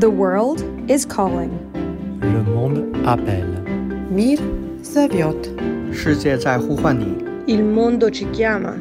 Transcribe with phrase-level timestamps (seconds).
[0.00, 1.50] The world is calling.
[2.22, 3.62] Le monde appelle.
[4.10, 4.38] Mir
[4.82, 5.50] zawiot.
[5.92, 7.22] 世界在呼唤你。
[7.46, 8.74] Il mondo ci chiama.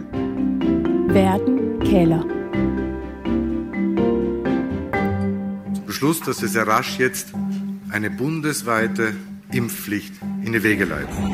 [1.10, 2.24] Werden Keller.
[5.74, 7.34] Zum Beschluss, dass wir sehr rasch jetzt
[7.92, 9.14] eine bundesweite
[9.52, 10.14] Impfpflicht
[10.46, 11.34] in die Wege leiten.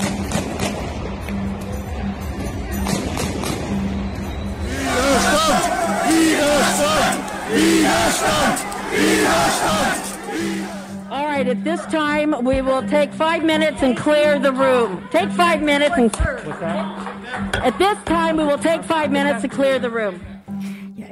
[4.97, 5.63] Widerstand!
[6.09, 7.19] Widerstand!
[7.53, 8.74] Widerstand!
[11.11, 15.07] All right, at this time, we will take five minutes and clear the room.
[15.11, 16.15] Take five minutes and.
[17.55, 20.34] At this time, we will take five minutes to clear the room.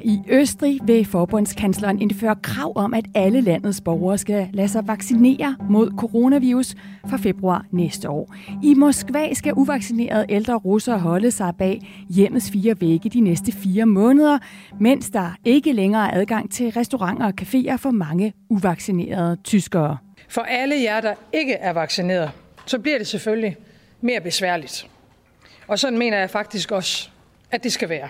[0.03, 5.55] I Østrig vil forbundskansleren indføre krav om, at alle landets borgere skal lade sig vaccinere
[5.69, 6.75] mod coronavirus
[7.09, 8.35] fra februar næste år.
[8.63, 13.85] I Moskva skal uvaccinerede ældre russere holde sig bag hjemmets fire vægge de næste fire
[13.85, 14.39] måneder,
[14.79, 19.97] mens der ikke længere er adgang til restauranter og caféer for mange uvaccinerede tyskere.
[20.29, 22.31] For alle jer, der ikke er vaccineret,
[22.65, 23.55] så bliver det selvfølgelig
[24.01, 24.87] mere besværligt.
[25.67, 27.09] Og sådan mener jeg faktisk også,
[27.51, 28.09] at det skal være.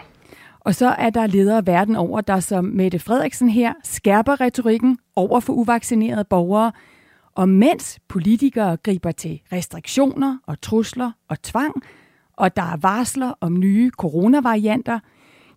[0.65, 5.39] Og så er der ledere verden over, der som Mette Frederiksen her skærper retorikken over
[5.39, 6.71] for uvaccinerede borgere.
[7.35, 11.83] Og mens politikere griber til restriktioner og trusler og tvang,
[12.37, 14.99] og der er varsler om nye coronavarianter,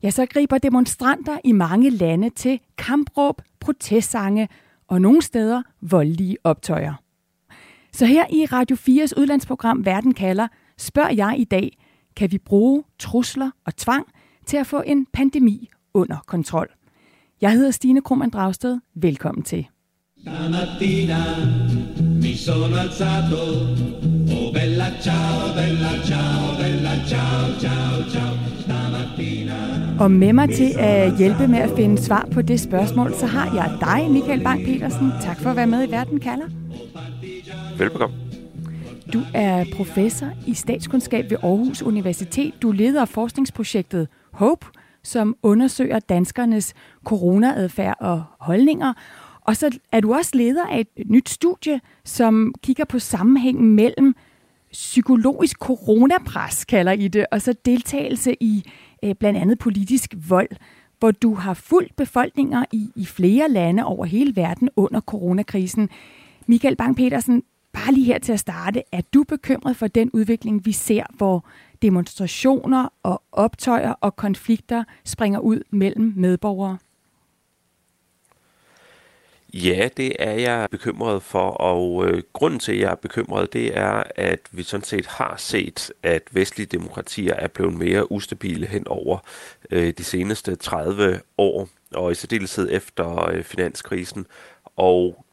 [0.03, 4.49] ja, så griber demonstranter i mange lande til kampråb, protestsange
[4.89, 6.95] og nogle steder voldelige optøjer.
[7.93, 11.79] Så her i Radio 4's udlandsprogram Verden kalder, spørger jeg i dag,
[12.17, 14.07] kan vi bruge trusler og tvang
[14.47, 16.69] til at få en pandemi under kontrol.
[17.41, 18.79] Jeg hedder Stine Krohmann Dragsted.
[18.95, 19.67] Velkommen til.
[20.21, 21.19] Stamattina
[22.23, 23.43] mi sono alzato,
[24.37, 29.57] oh bella ciao, bella ciao, bella ciao, ciao, ciao, stamattina.
[30.01, 33.55] Og med mig til at hjælpe med at finde svar på det spørgsmål, så har
[33.55, 35.23] jeg dig, Michael Bang-Petersen.
[35.23, 36.47] Tak for at være med i Verden kalder.
[37.79, 38.17] Velbekomme.
[39.13, 42.63] Du er professor i statskundskab ved Aarhus Universitet.
[42.63, 44.67] Du leder forskningsprojektet HOPE,
[45.03, 46.75] som undersøger danskernes
[47.05, 48.93] coronaadfærd og holdninger.
[49.41, 54.15] Og så er du også leder af et nyt studie, som kigger på sammenhængen mellem
[54.73, 58.71] psykologisk coronapres, kalder I det, og så deltagelse i
[59.03, 60.49] øh, blandt andet politisk vold,
[60.99, 65.89] hvor du har fulgt befolkninger i, i flere lande over hele verden under coronakrisen.
[66.47, 67.43] Michael Bang-Petersen,
[67.73, 71.45] bare lige her til at starte, er du bekymret for den udvikling, vi ser, hvor
[71.83, 76.79] demonstrationer og optøjer og konflikter springer ud mellem medborgere?
[79.55, 83.79] Ja, det er jeg bekymret for, og øh, grunden til, at jeg er bekymret, det
[83.79, 88.89] er, at vi sådan set har set, at vestlige demokratier er blevet mere ustabile hen
[88.89, 89.19] over
[89.71, 94.27] øh, de seneste 30 år, og i særdeleshed efter øh, finanskrisen.
[94.77, 95.25] Og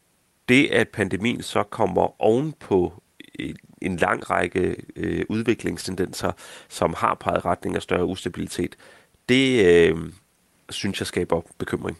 [0.48, 3.02] det, at pandemien så kommer ovenpå
[3.38, 6.32] øh, en lang række øh, udviklingstendenser,
[6.68, 8.76] som har peget retning af større ustabilitet,
[9.28, 9.96] det øh,
[10.70, 11.98] synes jeg skaber bekymring.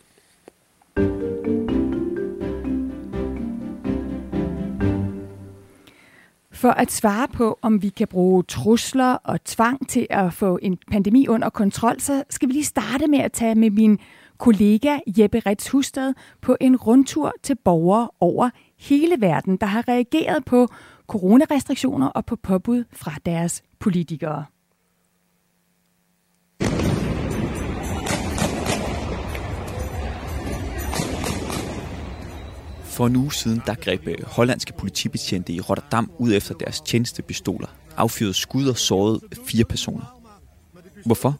[6.52, 10.78] For at svare på, om vi kan bruge trusler og tvang til at få en
[10.90, 13.98] pandemi under kontrol, så skal vi lige starte med at tage med min
[14.38, 20.44] kollega Jeppe Rets Hustad på en rundtur til borgere over hele verden, der har reageret
[20.44, 20.68] på
[21.06, 24.44] coronarestriktioner og på påbud fra deres politikere.
[32.84, 37.66] For en uge siden, der greb øh, hollandske politibetjente i Rotterdam ud efter deres tjenestepistoler,
[37.96, 40.20] affyrede skud og sårede fire personer.
[41.04, 41.38] Hvorfor?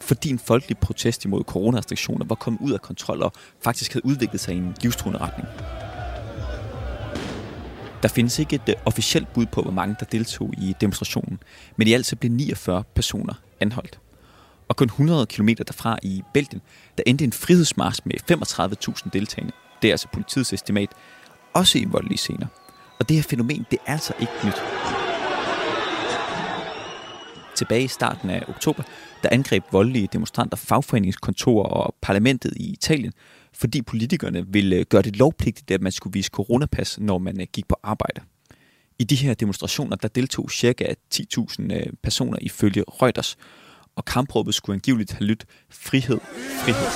[0.00, 4.40] Fordi en folkelig protest imod coronarestriktioner var kommet ud af kontrol og faktisk havde udviklet
[4.40, 5.48] sig i en livstruende retning.
[8.04, 11.38] Der findes ikke et øh, officielt bud på, hvor mange der deltog i demonstrationen,
[11.76, 14.00] men i alt så blev 49 personer anholdt.
[14.68, 16.62] Og kun 100 km derfra i Belgien,
[16.98, 19.52] der endte en frihedsmars med 35.000 deltagende.
[19.82, 20.88] Det er altså politiets estimat,
[21.54, 22.46] også i voldelige scener.
[23.00, 24.62] Og det her fænomen, det er altså ikke nyt.
[27.56, 28.82] Tilbage i starten af oktober,
[29.22, 33.12] der angreb voldelige demonstranter fagforeningskontorer og parlamentet i Italien,
[33.54, 37.46] fordi politikerne ville øh, gøre det lovpligtigt, at man skulle vise coronapas, når man øh,
[37.52, 38.20] gik på arbejde.
[38.98, 40.94] I de her demonstrationer, der deltog ca.
[41.14, 43.36] 10.000 øh, personer ifølge Reuters,
[43.96, 46.18] og kampråbet skulle angiveligt have lyttet frihed,
[46.60, 46.88] frihed.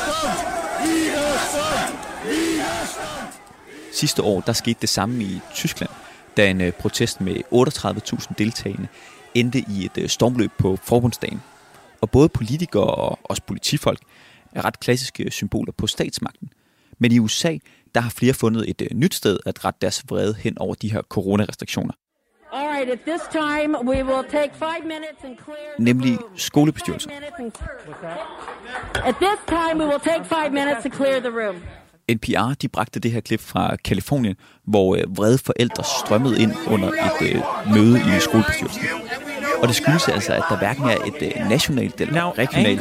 [3.92, 5.90] Sidste år, der skete det samme i Tyskland,
[6.36, 8.88] da en protest med 38.000 deltagende
[9.34, 11.42] endte i et stormløb på forbundsdagen.
[12.00, 14.00] Og både politikere og også politifolk
[14.56, 16.48] ret klassiske symboler på statsmagten.
[16.98, 17.56] Men i USA,
[17.94, 21.02] der har flere fundet et nyt sted at rette deres vrede hen over de her
[21.02, 21.92] coronarestriktioner.
[22.52, 27.10] All right, at this time we will take five minutes and clear Nemlig skolebestyrelser.
[29.04, 31.56] At this time we will take five minutes to clear the room.
[32.08, 36.88] NPR de bragte det her klip fra Kalifornien, hvor øh, vrede forældre strømmede ind under
[36.88, 37.42] et øh,
[37.74, 38.82] møde i skolebestyrelsen.
[39.62, 42.80] Og det skyldes altså, at der hverken er et øh, nationalt eller regionalt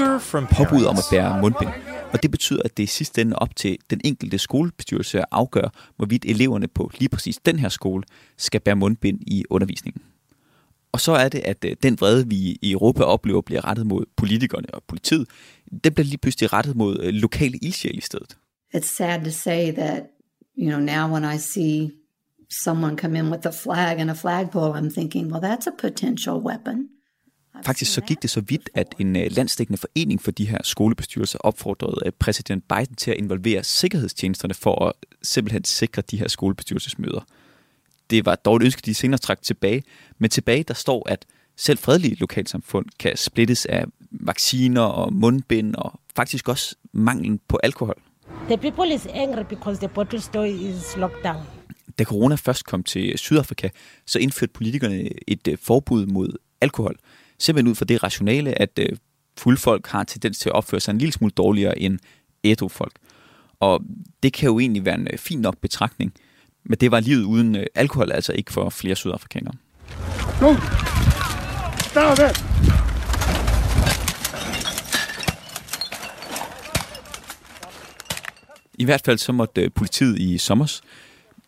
[0.57, 1.69] påbud om at bære mundbind.
[2.13, 5.69] Og det betyder, at det i sidste ende op til den enkelte skolebestyrelse at afgøre,
[5.95, 8.03] hvorvidt eleverne på lige præcis den her skole
[8.37, 10.01] skal bære mundbind i undervisningen.
[10.91, 14.05] Og så er det, at øh, den vrede, vi i Europa oplever, bliver rettet mod
[14.17, 15.27] politikerne og politiet,
[15.83, 18.37] den bliver lige pludselig rettet mod øh, lokale ildsjæle i stedet.
[18.75, 20.03] It's sad to say that,
[20.57, 21.91] you know, now when I see
[22.49, 26.39] someone come in with a flag and a flagpole, I'm thinking, well, that's a potential
[26.39, 26.89] weapon.
[27.65, 31.39] Faktisk så gik det så vidt, at en øh, landsdækkende forening for de her skolebestyrelser
[31.39, 37.21] opfordrede øh, præsident Biden til at involvere sikkerhedstjenesterne for at simpelthen sikre de her skolebestyrelsesmøder.
[38.09, 39.83] Det var dog et ønske, de senere trak tilbage,
[40.17, 45.99] men tilbage der står, at selv fredelige lokalsamfund kan splittes af vacciner og mundbind og
[46.15, 48.01] faktisk også manglen på alkohol.
[48.47, 51.56] The people is angry because the bottle store is locked down.
[51.99, 53.69] Da corona først kom til Sydafrika,
[54.05, 56.95] så indførte politikerne et øh, forbud mod alkohol.
[57.39, 58.89] Simpelthen ud fra det rationale, at øh,
[59.37, 61.99] fulde folk har tendens til at opføre sig en lille smule dårligere end
[62.43, 62.93] ædru folk.
[63.59, 63.83] Og
[64.23, 66.13] det kan jo egentlig være en øh, fin nok betragtning,
[66.65, 69.53] men det var livet uden øh, alkohol altså ikke for flere sydafrikanere.
[70.41, 70.55] Nu!
[71.79, 72.43] Stop it!
[78.79, 80.81] I hvert fald så måtte politiet i sommers,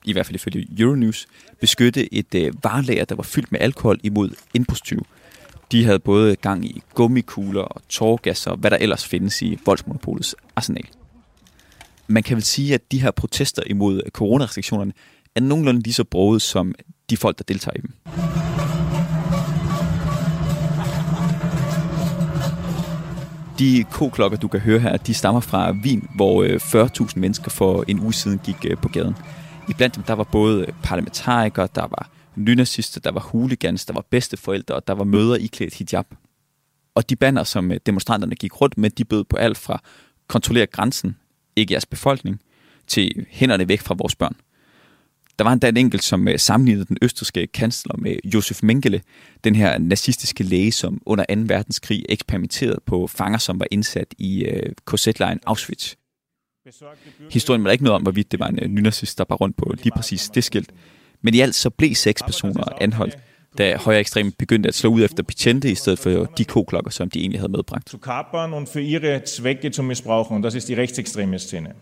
[0.09, 1.27] i hvert fald ifølge Euronews,
[1.61, 5.01] beskytte et øh, varelager, der var fyldt med alkohol imod indbrudstyve.
[5.71, 10.35] De havde både gang i gummikugler og tårgas og hvad der ellers findes i voldsmonopolets
[10.55, 10.85] arsenal.
[12.07, 14.93] Man kan vel sige, at de her protester imod øh, coronarestriktionerne
[15.35, 16.75] er nogenlunde lige så broget som
[17.09, 17.91] de folk, der deltager i dem.
[23.59, 27.83] De k-klokker, du kan høre her, de stammer fra Wien, hvor øh, 40.000 mennesker for
[27.87, 29.15] en uge siden gik øh, på gaden.
[29.69, 33.93] I blandt dem, der var både øh, parlamentarikere, der var nynazister, der var hooligans, der
[33.93, 36.05] var bedsteforældre, og der var møder i klædt hijab.
[36.95, 39.81] Og de banner, som øh, demonstranterne gik rundt med, de bød på alt fra
[40.27, 41.17] kontrollere grænsen,
[41.55, 42.41] ikke jeres befolkning,
[42.87, 44.35] til hænderne væk fra vores børn.
[45.39, 49.01] Der var endda en enkelt, som øh, sammenlignede den østrigske kansler med Josef Mengele,
[49.43, 51.41] den her nazistiske læge, som under 2.
[51.45, 55.95] verdenskrig eksperimenterede på fanger, som var indsat i øh, KZ-lejren Auschwitz.
[57.31, 59.73] Historien var ikke noget om, hvorvidt det var en øh, nynazist, der var rundt på
[59.83, 60.71] lige præcis det skilt.
[61.21, 63.17] Men i alt så blev seks personer anholdt,
[63.57, 67.09] da højre ekstreme begyndte at slå ud efter betjente i stedet for de k-klokker, som
[67.09, 67.89] de egentlig havde medbragt.
[67.89, 70.43] zu kapern und für ihre Zwecke zu missbrauchen.
[70.43, 71.73] Das ist die rechtsextreme Szene.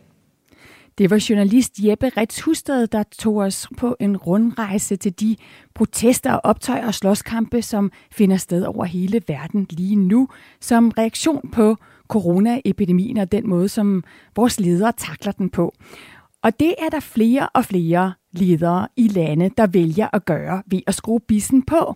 [0.97, 5.35] Det var journalist Jeppe Ritz Husted, der tog os på en rundrejse til de
[5.75, 10.27] protester, optøj og slåskampe, som finder sted over hele verden lige nu,
[10.61, 11.75] som reaktion på
[12.07, 14.03] coronaepidemien og den måde, som
[14.35, 15.73] vores ledere takler den på.
[16.43, 20.81] Og det er der flere og flere ledere i lande, der vælger at gøre ved
[20.87, 21.95] at skrue bissen på.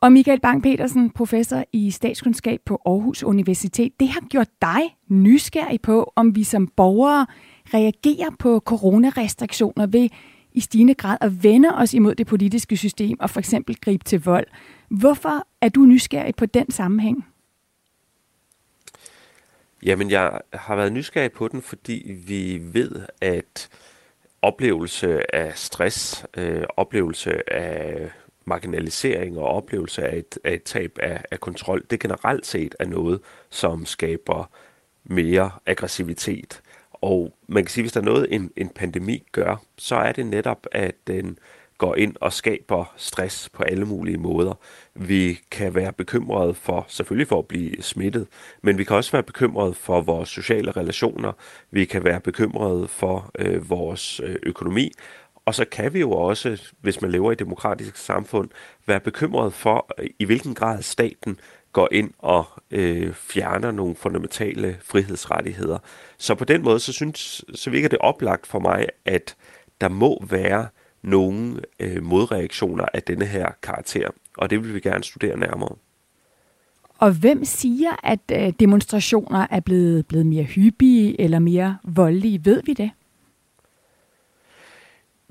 [0.00, 6.12] Og Michael Bang-Petersen, professor i statskundskab på Aarhus Universitet, det har gjort dig nysgerrig på,
[6.16, 7.26] om vi som borgere
[7.74, 10.08] reagerer på coronarestriktioner ved
[10.52, 14.22] i stigende grad at vende os imod det politiske system og for eksempel gribe til
[14.24, 14.46] vold.
[14.90, 17.24] Hvorfor er du nysgerrig på den sammenhæng?
[19.84, 23.68] Jamen, jeg har været nysgerrig på den, fordi vi ved, at
[24.42, 28.10] oplevelse af stress, øh, oplevelse af
[28.44, 32.86] marginalisering og oplevelse af et, af et tab af, af kontrol, det generelt set er
[32.86, 34.50] noget, som skaber
[35.04, 36.62] mere aggressivitet.
[36.92, 40.26] Og man kan sige, hvis der er noget, en, en pandemi gør, så er det
[40.26, 41.38] netop, at den
[41.84, 44.58] går ind og skaber stress på alle mulige måder.
[44.94, 48.26] Vi kan være bekymrede for, selvfølgelig for at blive smittet,
[48.62, 51.32] men vi kan også være bekymrede for vores sociale relationer.
[51.70, 54.92] Vi kan være bekymrede for øh, vores øh, økonomi.
[55.46, 58.48] Og så kan vi jo også, hvis man lever i et demokratisk samfund,
[58.86, 61.40] være bekymret for, øh, i hvilken grad staten
[61.72, 65.78] går ind og øh, fjerner nogle fundamentale frihedsrettigheder.
[66.18, 69.36] Så på den måde, så, synes, så virker det oplagt for mig, at
[69.80, 70.68] der må være
[71.04, 75.76] nogle øh, modreaktioner af denne her karakter, og det vil vi gerne studere nærmere.
[76.98, 82.44] Og hvem siger, at øh, demonstrationer er blevet, blevet mere hyppige eller mere voldelige?
[82.44, 82.90] Ved vi det?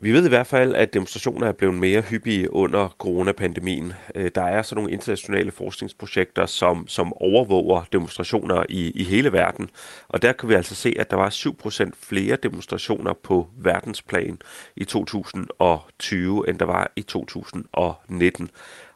[0.04, 3.94] Vi ved i hvert fald, at demonstrationer er blevet mere hyppige under coronapandemien.
[4.16, 9.70] Øh, der er sådan nogle internationale forskningsprojekter, som, som overvåger demonstrationer i, i hele verden.
[10.08, 14.40] Og der kan vi altså se, at der var 7% flere demonstrationer på verdensplan
[14.76, 18.50] i 2020, end der var i 2019.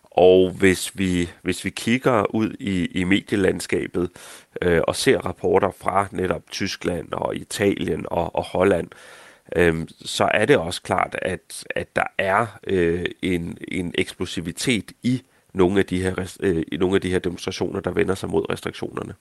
[0.03, 4.09] Og hvis vi, hvis vi kigger ud i, i medielandskabet
[4.61, 10.29] øh, og ser rapporter fra netop Tyskland og Italien og, og Holland, øh, Øhm, så
[10.33, 15.21] er det også klart, at, at der er øh, en, en eksplosivitet i
[15.53, 18.49] nogle af, de her, øh, i nogle af de her demonstrationer, der vender sig mod
[18.49, 19.13] restriktionerne.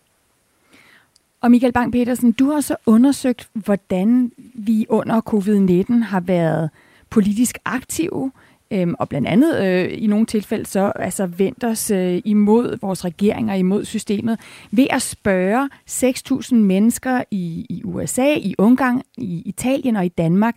[1.41, 6.71] Og Michael Bang-Petersen, du har så undersøgt, hvordan vi under covid-19 har været
[7.11, 8.33] politisk aktive,
[8.71, 13.05] Øhm, og blandt andet øh, i nogle tilfælde så altså vendt os øh, imod vores
[13.05, 19.97] regeringer, imod systemet, ved at spørge 6.000 mennesker i, i USA, i Ungarn, i Italien
[19.97, 20.55] og i Danmark,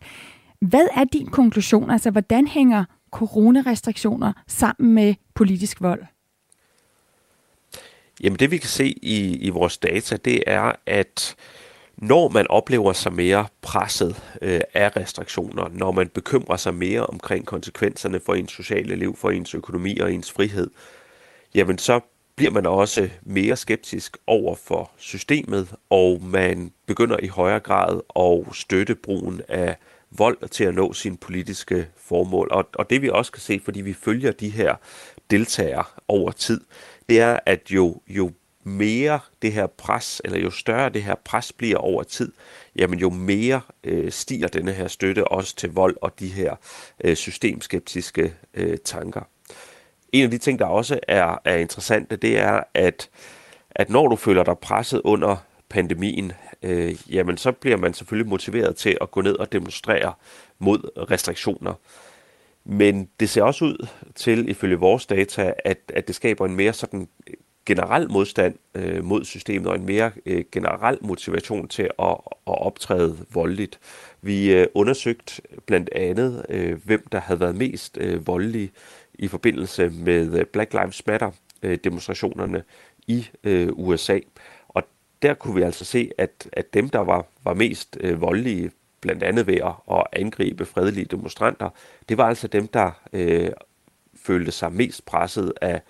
[0.62, 1.92] hvad er din konklusion?
[1.92, 6.04] Altså, hvordan hænger coronarestriktioner sammen med politisk vold?
[8.24, 11.36] Jamen det vi kan se i, i vores data, det er, at
[12.02, 17.46] når man oplever sig mere presset øh, af restriktioner, når man bekymrer sig mere omkring
[17.46, 20.70] konsekvenserne for ens sociale liv, for ens økonomi og ens frihed,
[21.56, 22.00] jamen så
[22.36, 28.56] bliver man også mere skeptisk over for systemet, og man begynder i højere grad at
[28.56, 29.78] støtte brugen af
[30.12, 32.48] vold til at nå sine politiske formål.
[32.52, 34.76] Og, og det vi også kan se, fordi vi følger de her
[35.32, 36.62] deltagere over tid,
[37.10, 38.32] det er, at jo, jo
[38.70, 42.32] mere det her pres, eller jo større det her pres bliver over tid,
[42.76, 46.56] jamen jo mere øh, stiger denne her støtte også til vold og de her
[47.04, 49.22] øh, systemskeptiske øh, tanker.
[50.12, 53.10] En af de ting, der også er, er interessante, det er, at,
[53.72, 55.36] at når du føler dig presset under
[55.70, 56.32] pandemien,
[56.64, 60.14] øh, jamen så bliver man selvfølgelig motiveret til at gå ned og demonstrere
[60.60, 61.74] mod restriktioner.
[62.66, 66.74] Men det ser også ud til, ifølge vores data, at, at det skaber en mere
[66.74, 67.08] sådan
[67.70, 73.18] generel modstand øh, mod systemet og en mere øh, generel motivation til at, at optræde
[73.34, 73.80] voldeligt.
[74.22, 78.72] Vi øh, undersøgte blandt andet, øh, hvem der havde været mest øh, voldelige
[79.14, 81.32] i forbindelse med øh, Black Lives Matter
[81.64, 82.64] øh, demonstrationerne
[83.08, 84.20] i øh, USA.
[84.68, 84.84] Og
[85.22, 88.72] der kunne vi altså se, at, at dem, der var, var mest øh, voldelige,
[89.02, 91.70] blandt andet ved at, at angribe fredelige demonstranter,
[92.10, 93.50] det var altså dem, der øh,
[94.16, 95.82] følte sig mest presset af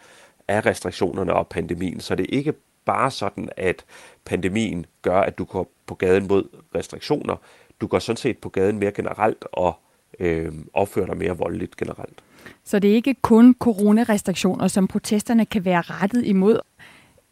[0.49, 1.99] af restriktionerne og pandemien.
[1.99, 2.53] Så det er ikke
[2.85, 3.85] bare sådan, at
[4.25, 6.43] pandemien gør, at du går på gaden mod
[6.75, 7.35] restriktioner.
[7.81, 9.79] Du går sådan set på gaden mere generelt og
[10.19, 12.21] øh, opfører dig mere voldeligt generelt.
[12.63, 16.59] Så det er ikke kun coronarestriktioner, som protesterne kan være rettet imod.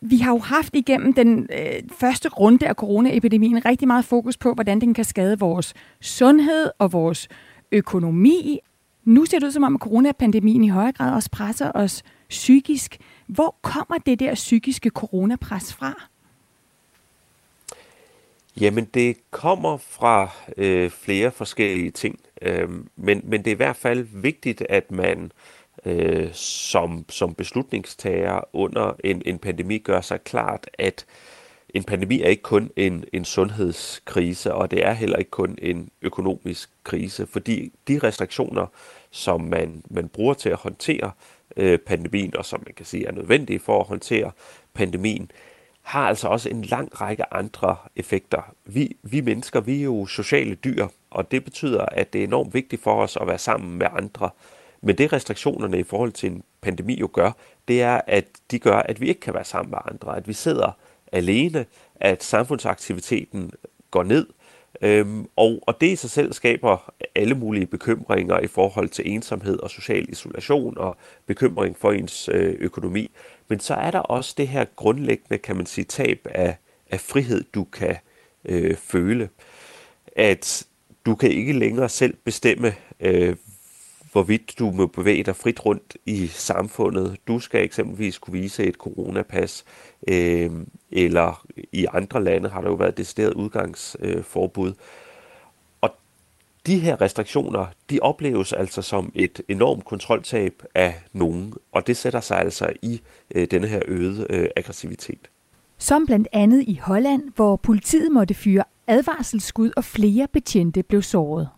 [0.02, 4.54] Vi har jo haft igennem den øh, første runde af coronaepidemien rigtig meget fokus på,
[4.54, 7.28] hvordan den kan skade vores sundhed og vores
[7.72, 8.60] økonomi.
[9.04, 13.00] Nu ser det ud som om, at coronapandemien i højere grad også presser os psykisk.
[13.28, 15.94] Hvor kommer det der psykiske coronapres fra?
[18.60, 22.20] Jamen, det kommer fra øh, flere forskellige ting.
[22.42, 25.32] Øh, men, men det er i hvert fald vigtigt, at man
[25.86, 31.06] øh, som, som beslutningstager under en, en pandemi gør sig klart, at
[31.70, 35.90] en pandemi er ikke kun en, en sundhedskrise, og det er heller ikke kun en
[36.02, 38.66] økonomisk krise, fordi de restriktioner,
[39.12, 43.08] som man, man bruger til at håndtere øh, Øh, pandemien, og som man kan sige
[43.08, 44.32] er nødvendige for at håndtere
[44.74, 45.32] pandemien,
[45.82, 48.56] har altså også en lang række andre effekter.
[48.66, 52.54] Vi, vi mennesker, vi er jo sociale dyr, og det betyder, at det er enormt
[52.54, 54.30] vigtigt for os at være sammen med andre.
[54.82, 57.32] Men det restriktionerne i forhold til en pandemi jo gør,
[57.68, 60.34] det er, at de gør, at vi ikke kan være sammen med andre, at vi
[60.34, 60.72] sidder
[61.12, 63.52] alene, at samfundsaktiviteten
[63.92, 64.28] går ned,
[64.82, 69.60] Øhm, og, og det i sig selv skaber alle mulige bekymringer i forhold til ensomhed
[69.60, 73.12] og social isolation og bekymring for ens øh, økonomi.
[73.48, 76.58] Men så er der også det her grundlæggende, kan man sige, tab af,
[76.92, 77.96] af frihed, du kan
[78.46, 79.30] øh, føle.
[80.16, 80.68] At
[81.06, 83.36] du kan ikke længere selv bestemme, øh,
[84.12, 87.18] hvorvidt du må bevæge dig frit rundt i samfundet.
[87.28, 89.66] Du skal eksempelvis kunne vise et coronapas,
[90.08, 90.52] øh,
[90.92, 94.70] eller i andre lande har der jo været decideret udgangsforbud.
[94.70, 94.76] Øh,
[95.82, 95.92] og
[96.68, 102.20] de her restriktioner, de opleves altså som et enormt kontroltab af nogen, og det sætter
[102.20, 103.02] sig altså i
[103.36, 105.30] øh, denne her øgede øh, aggressivitet.
[105.78, 111.50] Som blandt andet i Holland, hvor politiet måtte fyre advarselsskud, og flere betjente blev såret.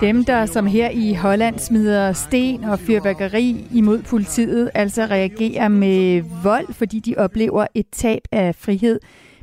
[0.00, 6.22] Dem, der som her i Holland smider sten og fyrværkeri imod politiet, altså reagerer med
[6.42, 9.00] vold, fordi de oplever et tab af frihed.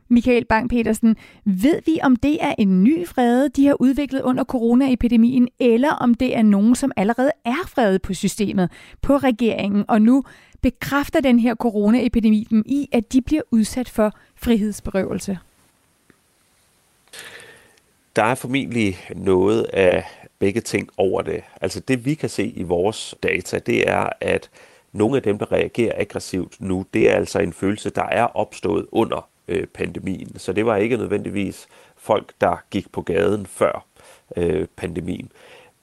[0.10, 5.48] Michael Bang-Petersen, ved vi, om det er en ny frede, de har udviklet under coronaepidemien,
[5.60, 8.72] eller om det er nogen, som allerede er fredet på systemet,
[9.02, 10.24] på regeringen, og nu
[10.62, 15.38] bekræfter den her coronaepidemi dem i, at de bliver udsat for frihedsberøvelse?
[18.16, 20.04] Der er formentlig noget af
[20.40, 21.44] begge ting over det.
[21.62, 24.50] Altså det vi kan se i vores data, det er, at
[24.92, 28.86] nogle af dem, der reagerer aggressivt nu, det er altså en følelse, der er opstået
[28.92, 30.40] under øh, pandemien.
[30.40, 33.86] Så det var ikke nødvendigvis folk, der gik på gaden før
[34.38, 35.32] øh, pandemien.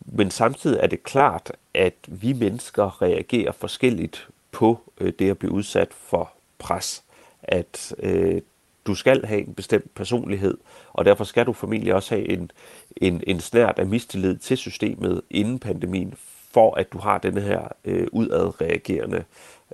[0.07, 5.53] Men samtidig er det klart, at vi mennesker reagerer forskelligt på øh, det at blive
[5.53, 7.03] udsat for pres.
[7.43, 8.41] At øh,
[8.87, 10.59] du skal have en bestemt personlighed,
[10.93, 12.51] og derfor skal du formentlig også have en,
[12.97, 16.15] en, en snært af mistillid til systemet inden pandemien,
[16.53, 19.25] for at du har denne her øh, udadreagerende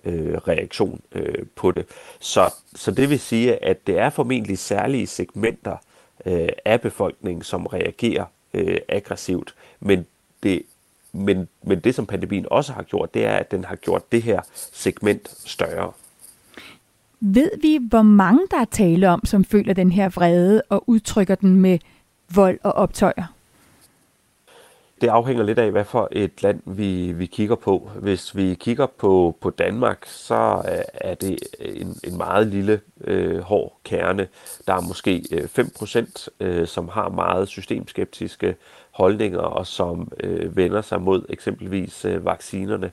[0.05, 1.87] øh, reaktion øh, på det.
[2.21, 5.77] Så, så det vil sige, at det er formentlig særlige segmenter
[6.27, 8.25] øh, af befolkningen, som reagerer
[8.55, 10.07] øh, aggressivt, men
[10.43, 10.63] det
[11.13, 14.23] men, men det, som pandemien også har gjort, det er, at den har gjort det
[14.23, 15.93] her segment større.
[17.21, 21.35] Ved vi, hvor mange der er tale om, som føler den her vrede og udtrykker
[21.35, 21.79] den med
[22.35, 23.35] vold og optøjer?
[25.01, 27.91] Det afhænger lidt af, hvad for et land vi, vi kigger på.
[28.01, 30.63] Hvis vi kigger på, på Danmark, så
[30.95, 34.29] er det en, en meget lille øh, hård kerne.
[34.67, 38.57] Der er måske øh, 5%, øh, som har meget systemskeptiske
[38.91, 42.91] holdninger og som øh, vender sig mod eksempelvis øh, vaccinerne.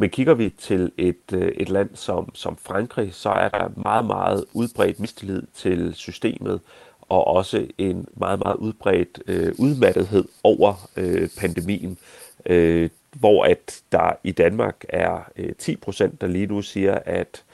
[0.00, 4.06] Men kigger vi til et, øh, et land som, som Frankrig, så er der meget,
[4.06, 6.60] meget udbredt mistillid til systemet,
[7.00, 11.98] og også en meget, meget udbredt øh, udmattethed over øh, pandemien,
[12.46, 17.44] øh, hvor at der i Danmark er øh, 10 procent, der lige nu siger, at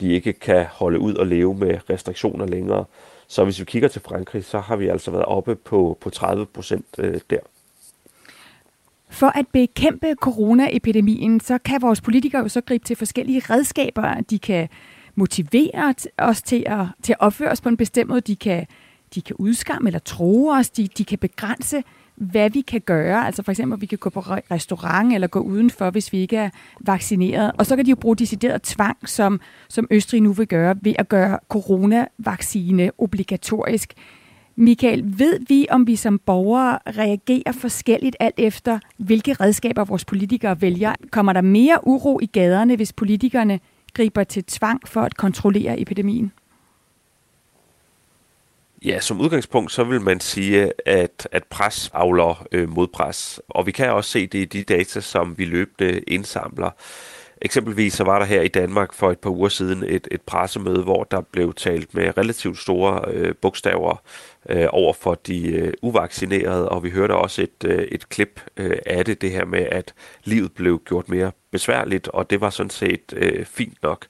[0.00, 2.84] de ikke kan holde ud og leve med restriktioner længere.
[3.26, 6.46] Så hvis vi kigger til Frankrig, så har vi altså været oppe på, på 30
[6.46, 7.40] procent øh, der.
[9.10, 14.20] For at bekæmpe coronaepidemien, så kan vores politikere jo så gribe til forskellige redskaber.
[14.30, 14.68] De kan
[15.14, 18.20] motivere os til at, til at opføre os på en bestemt måde.
[18.20, 18.66] De kan,
[19.14, 20.70] de kan udskamme eller tro os.
[20.70, 21.82] De, de kan begrænse,
[22.16, 23.26] hvad vi kan gøre.
[23.26, 26.36] Altså for eksempel, at vi kan gå på restaurant eller gå udenfor, hvis vi ikke
[26.36, 26.50] er
[26.80, 27.52] vaccineret.
[27.58, 30.94] Og så kan de jo bruge decideret tvang, som, som Østrig nu vil gøre, ved
[30.98, 33.94] at gøre coronavaccine obligatorisk.
[34.58, 40.60] Michael, ved vi, om vi som borgere reagerer forskelligt alt efter, hvilke redskaber vores politikere
[40.60, 40.94] vælger?
[41.10, 43.60] Kommer der mere uro i gaderne, hvis politikerne
[43.94, 46.32] griber til tvang for at kontrollere epidemien?
[48.84, 53.40] Ja, som udgangspunkt så vil man sige, at, at pres afler øh, modpres.
[53.48, 56.70] Og vi kan også se det i de data, som vi løbende indsamler.
[57.46, 60.82] Eksempelvis så var der her i Danmark for et par uger siden et, et pressemøde,
[60.82, 64.02] hvor der blev talt med relativt store øh, bogstaver
[64.48, 68.78] øh, over for de øh, uvaccinerede, og vi hørte også et, øh, et klip øh,
[68.86, 72.70] af det, det her med, at livet blev gjort mere besværligt, og det var sådan
[72.70, 74.06] set øh, fint nok.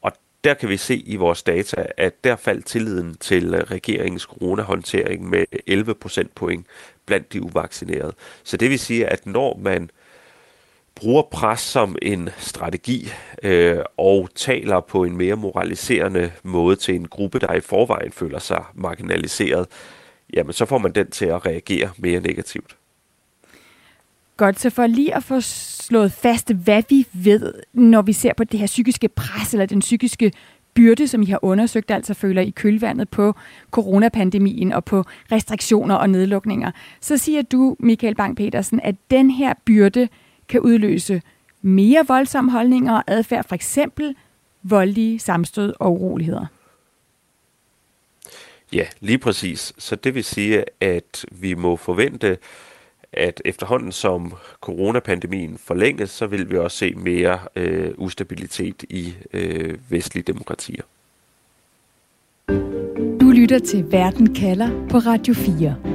[0.00, 0.12] Og
[0.44, 5.28] der kan vi se i vores data, at der faldt tilliden til øh, regeringens coronahåndtering
[5.28, 6.66] med 11 procentpoint
[7.06, 8.12] blandt de uvaccinerede.
[8.44, 9.90] Så det vil sige, at når man
[10.98, 13.08] bruger pres som en strategi
[13.42, 18.38] øh, og taler på en mere moraliserende måde til en gruppe, der i forvejen føler
[18.38, 19.66] sig marginaliseret,
[20.34, 22.76] jamen så får man den til at reagere mere negativt.
[24.36, 28.44] Godt, så for lige at få slået fast, hvad vi ved, når vi ser på
[28.44, 30.32] det her psykiske pres, eller den psykiske
[30.74, 33.34] byrde, som I har undersøgt, altså føler i kølvandet på
[33.70, 40.08] coronapandemien og på restriktioner og nedlukninger, så siger du, Michael Bang-Petersen, at den her byrde,
[40.48, 41.22] kan udløse
[41.62, 44.14] mere voldsomme holdninger og adfærd, for eksempel
[44.62, 46.46] voldelige samstød og uroligheder.
[48.72, 49.72] Ja, lige præcis.
[49.78, 52.38] Så det vil sige, at vi må forvente,
[53.12, 59.78] at efterhånden som coronapandemien forlænges, så vil vi også se mere øh, ustabilitet i øh,
[59.88, 60.82] vestlige demokratier.
[63.20, 65.87] Du lytter til Verden kalder på Radio 4.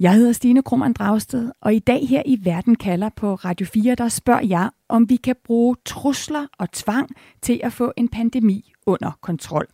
[0.00, 3.94] Jeg hedder Stine Krummernd Dragsted, og i dag her i Verden kalder på Radio 4,
[3.94, 7.10] der spørger jeg, om vi kan bruge trusler og tvang
[7.42, 9.66] til at få en pandemi under kontrol.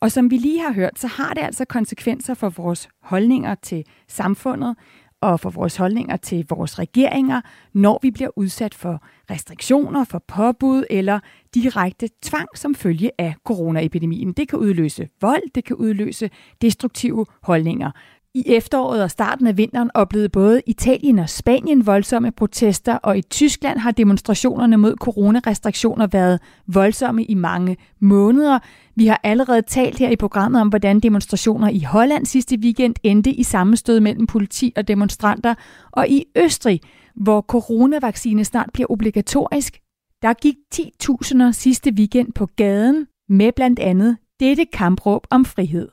[0.00, 3.84] Og som vi lige har hørt, så har det altså konsekvenser for vores holdninger til
[4.08, 4.76] samfundet
[5.20, 7.40] og for vores holdninger til vores regeringer,
[7.72, 11.20] når vi bliver udsat for restriktioner, for påbud eller
[11.54, 14.32] direkte tvang som følge af coronaepidemien.
[14.32, 16.30] Det kan udløse vold, det kan udløse
[16.62, 17.90] destruktive holdninger.
[18.36, 23.22] I efteråret og starten af vinteren oplevede både Italien og Spanien voldsomme protester, og i
[23.22, 28.58] Tyskland har demonstrationerne mod coronarestriktioner været voldsomme i mange måneder.
[28.96, 33.30] Vi har allerede talt her i programmet om, hvordan demonstrationer i Holland sidste weekend endte
[33.30, 35.54] i sammenstød mellem politi og demonstranter,
[35.92, 36.80] og i Østrig,
[37.14, 39.78] hvor coronavaccine snart bliver obligatorisk,
[40.22, 45.88] der gik 10.000 sidste weekend på gaden med blandt andet dette kampråb om frihed.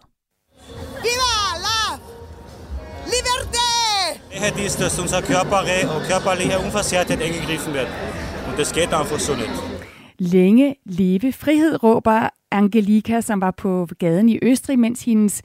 [4.44, 5.60] Freiheit ist, dass unser Körper
[5.96, 7.88] und körperliche Unversehrtheit eingegriffen wird.
[8.48, 9.50] Und das geht einfach so nicht.
[10.18, 15.42] Længe leve frihed, råber Angelika, som var på gaden i Østrig, mens hendes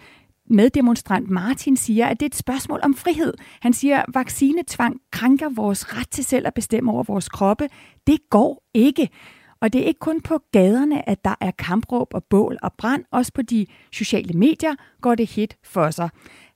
[0.51, 3.35] meddemonstrant Martin siger, at det er et spørgsmål om frihed.
[3.61, 7.69] Han siger, at vaccinetvang krænker vores ret til selv at bestemme over vores kroppe.
[8.07, 9.09] Det går ikke.
[9.61, 13.05] Og det er ikke kun på gaderne, at der er kampråb og bål og brand.
[13.13, 16.09] Også på de sociale medier går det hit for sig.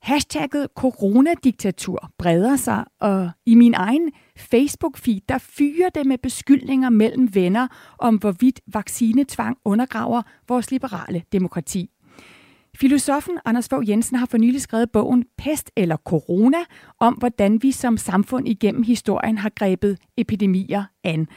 [0.03, 7.35] Hashtagget coronadiktatur breder sig, og i min egen Facebook-feed, der fyrer det med beskyldninger mellem
[7.35, 11.91] venner om, hvorvidt vaccinetvang undergraver vores liberale demokrati.
[12.77, 16.59] Filosofen Anders Fogh Jensen har for nylig skrevet bogen Pest eller Corona
[17.01, 21.29] om, hvordan vi som samfund igennem historien har grebet epidemier an.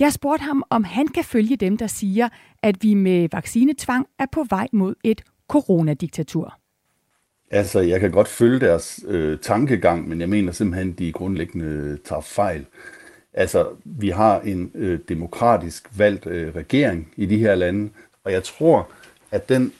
[0.00, 2.28] Jeg spurgte ham, om han kan følge dem, der siger,
[2.62, 6.58] at vi med vaccinetvang er på vej mod et coronadiktatur.
[7.50, 12.20] Altså, jeg kan godt følge deres øh, tankegang, men jeg mener simpelthen, de grundlæggende tager
[12.20, 12.66] fejl.
[13.32, 17.90] Altså, vi har en øh, demokratisk valgt øh, regering i de her lande,
[18.24, 18.88] og jeg tror,
[19.30, 19.72] at den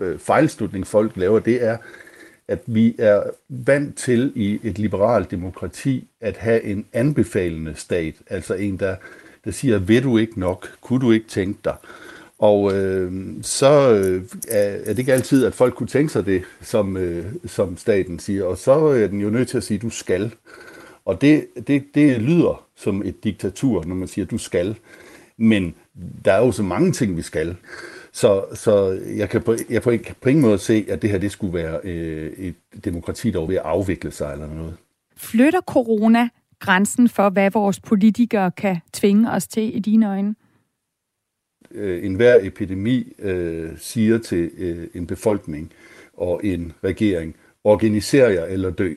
[0.00, 1.76] øh, fejlslutning, folk laver, det er,
[2.48, 8.54] at vi er vant til i et liberalt demokrati at have en anbefalende stat, altså
[8.54, 8.96] en, der,
[9.44, 11.76] der siger, ved du ikke nok, kunne du ikke tænke dig?
[12.42, 16.96] Og øh, så øh, er det ikke altid, at folk kunne tænke sig det, som,
[16.96, 18.44] øh, som staten siger.
[18.44, 20.34] Og så er den jo nødt til at sige, at du skal.
[21.04, 24.76] Og det, det, det lyder som et diktatur, når man siger, at du skal.
[25.36, 25.74] Men
[26.24, 27.56] der er jo så mange ting, vi skal.
[28.12, 31.32] Så, så jeg kan på, jeg på, på ingen måde se, at det her det
[31.32, 34.76] skulle være øh, et demokrati, der var ved at afvikle sig eller noget.
[35.16, 36.28] Flytter corona
[36.58, 40.34] grænsen for, hvad vores politikere kan tvinge os til i dine øjne?
[41.74, 45.72] Øh, enhver epidemi øh, siger til øh, en befolkning
[46.14, 48.94] og en regering, organiser jer eller dø.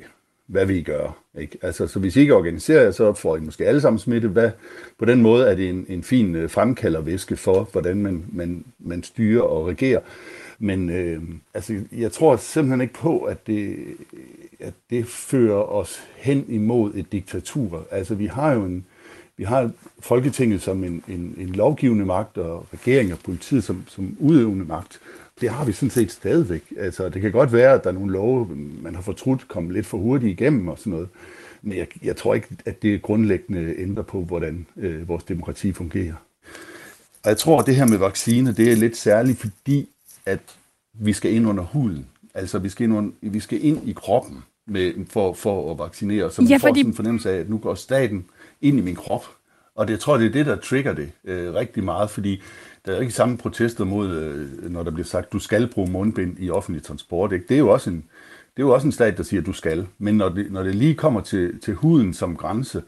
[0.47, 1.11] Hvad vil I gøre?
[1.39, 1.57] Ikke?
[1.61, 4.27] Altså, så hvis I ikke organiserer jer, så får I måske alle sammen smitte.
[4.27, 4.51] Hvad?
[4.99, 9.03] På den måde er det en, en fin øh, fremkaldervæske for, hvordan man, man, man
[9.03, 9.99] styrer og regerer.
[10.59, 11.21] Men øh,
[11.53, 13.75] altså, jeg tror simpelthen ikke på, at det,
[14.59, 17.87] at det fører os hen imod et diktatur.
[17.91, 18.85] Altså, vi har jo en,
[19.37, 24.17] vi har Folketinget som en, en, en lovgivende magt, og regering og politiet som, som
[24.19, 24.99] udøvende magt.
[25.41, 26.73] Det har vi sådan set stadigvæk.
[26.77, 29.85] Altså, det kan godt være, at der er nogle love, man har fortrudt, kommet lidt
[29.85, 31.09] for hurtigt igennem og sådan noget.
[31.61, 36.13] Men jeg, jeg tror ikke, at det grundlæggende ændrer på, hvordan øh, vores demokrati fungerer.
[37.23, 39.89] Og jeg tror, at det her med vaccine, det er lidt særligt, fordi
[40.25, 40.39] at
[40.93, 42.05] vi skal ind under huden.
[42.33, 46.31] Altså, vi skal ind, under, vi skal ind i kroppen med, for, for at vaccinere,
[46.31, 46.61] så man ja, fordi...
[46.61, 48.25] får sådan en fornemmelse af, at nu går staten
[48.61, 49.25] ind i min krop.
[49.75, 52.41] Og det, jeg tror, det er det, der trigger det øh, rigtig meget, fordi
[52.85, 56.39] der er ikke samme protester mod, øh, når der bliver sagt, du skal bruge mundbind
[56.39, 57.31] i offentlig transport.
[57.31, 57.45] Ikke?
[57.49, 57.95] Det er jo også en,
[58.55, 59.87] det er jo også en stat, der siger, du skal.
[59.97, 62.83] Men når det, når det lige kommer til, til huden som grænse,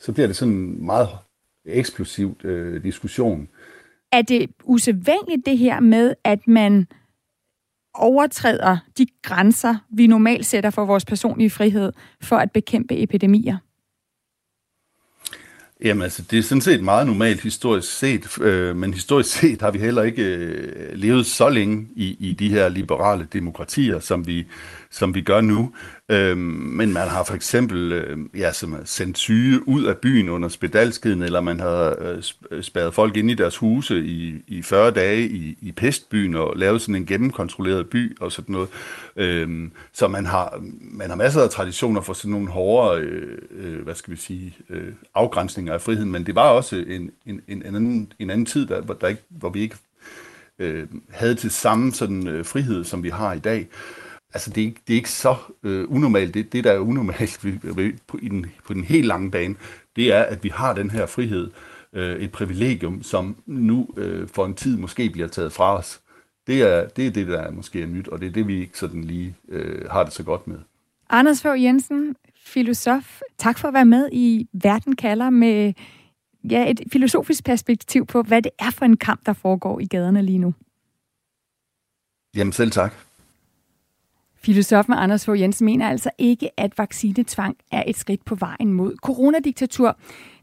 [0.00, 1.08] så bliver det sådan en meget
[1.64, 3.48] eksplosivt øh, diskussion.
[4.12, 6.86] Er det usædvanligt det her med, at man
[7.94, 13.56] overtræder de grænser, vi normalt sætter for vores personlige frihed, for at bekæmpe epidemier?
[15.84, 19.70] Jamen altså, det er sådan set meget normalt historisk set, øh, men historisk set har
[19.70, 24.46] vi heller ikke øh, levet så længe i, i de her liberale demokratier, som vi,
[24.90, 25.72] som vi gør nu.
[26.08, 30.48] Øh, men man har for eksempel øh, ja, som sendt syge ud af byen under
[30.48, 34.90] spedalskeden, eller man har øh, øh spærret folk ind i deres huse i, i 40
[34.90, 38.68] dage i, i pestbyen og lavet sådan en gennemkontrolleret by og sådan noget.
[39.16, 43.82] Øh, så man har, man har masser af traditioner for sådan nogle hårdere, øh, øh,
[43.82, 47.62] hvad skal vi sige, øh, afgrænsninger af friheden, men det var også en, en, en,
[47.66, 49.76] anden, en anden tid, der, der ikke, hvor vi ikke
[50.58, 53.68] øh, havde til samme sådan, øh, frihed, som vi har i dag
[54.34, 56.34] altså det er ikke, det er ikke så øh, unormalt.
[56.34, 57.40] Det, det, der er unormalt
[58.06, 59.54] på, i den, på den helt lange bane,
[59.96, 61.50] det er, at vi har den her frihed,
[61.92, 66.00] øh, et privilegium, som nu øh, for en tid måske bliver taget fra os.
[66.46, 68.60] Det er, det er det, der er måske er nyt, og det er det, vi
[68.60, 70.58] ikke sådan lige øh, har det så godt med.
[71.10, 75.72] Anders Fogh Jensen, filosof, tak for at være med i Verden kalder med
[76.50, 80.22] ja, et filosofisk perspektiv på, hvad det er for en kamp, der foregår i gaderne
[80.22, 80.54] lige nu.
[82.36, 82.94] Jamen selv tak.
[84.44, 88.96] Filosofen Anders Fogh Jensen mener altså ikke, at vaccinetvang er et skridt på vejen mod
[88.96, 89.98] coronadiktatur.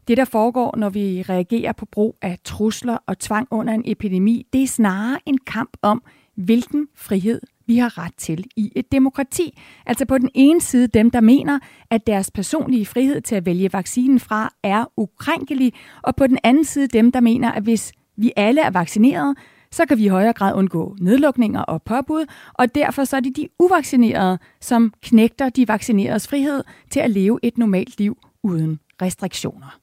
[0.08, 4.46] Det, der foregår, når vi reagerer på brug af trusler og tvang under en epidemi,
[4.52, 6.02] det er snarere en kamp om,
[6.36, 9.58] hvilken frihed vi har ret til i et demokrati.
[9.86, 11.58] Altså på den ene side dem, der mener,
[11.90, 16.64] at deres personlige frihed til at vælge vaccinen fra er ukrænkelig, og på den anden
[16.64, 19.36] side dem, der mener, at hvis vi alle er vaccineret,
[19.72, 23.36] så kan vi i højere grad undgå nedlukninger og påbud, og derfor så er det
[23.36, 29.78] de uvaccinerede, som knægter de vaccineredes frihed til at leve et normalt liv uden restriktioner.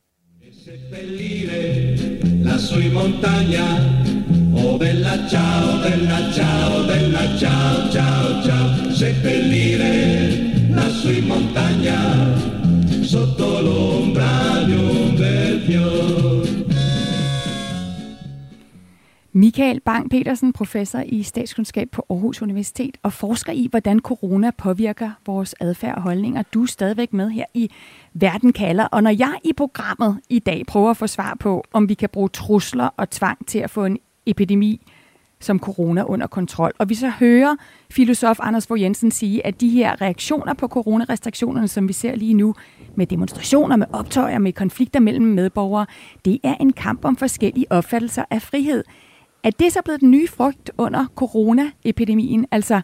[4.62, 9.90] Oh bella ciao, bella ciao, bella ciao, ciao, ciao, seppellire
[10.74, 12.36] lassù in montagna,
[13.04, 16.39] sotto l'ombra di un bel fiore.
[19.32, 25.12] Michael Bang Petersen, professor i statskundskab på Aarhus Universitet og forsker i, hvordan corona påvirker
[25.26, 26.44] vores adfærd og holdninger.
[26.54, 27.70] Du er stadigvæk med her i
[28.14, 28.86] Verden kalder.
[28.86, 32.10] Og når jeg i programmet i dag prøver at få svar på, om vi kan
[32.10, 34.82] bruge trusler og tvang til at få en epidemi
[35.40, 37.56] som corona under kontrol, og vi så hører
[37.92, 42.34] filosof Anders Fogh Jensen sige, at de her reaktioner på coronarestriktionerne, som vi ser lige
[42.34, 42.56] nu,
[42.96, 45.86] med demonstrationer, med optøjer, med konflikter mellem medborgere,
[46.26, 48.84] det er en kamp om forskellige opfattelser af frihed.
[49.44, 52.46] Er det så blevet den nye frygt under coronaepidemien?
[52.52, 52.82] Altså,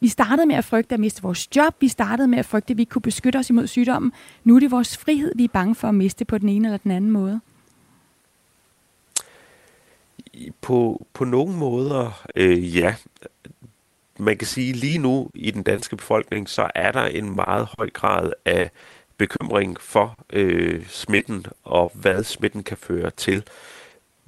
[0.00, 2.76] vi startede med at frygte at miste vores job, vi startede med at frygte, at
[2.76, 4.12] vi ikke kunne beskytte os imod sygdommen.
[4.44, 6.78] Nu er det vores frihed, vi er bange for at miste på den ene eller
[6.78, 7.40] den anden måde.
[10.60, 12.94] På, på nogle måder, øh, ja.
[14.18, 17.90] Man kan sige, lige nu i den danske befolkning, så er der en meget høj
[17.90, 18.70] grad af
[19.16, 23.36] bekymring for øh, smitten og hvad smitten kan føre til.
[23.36, 23.42] Øh,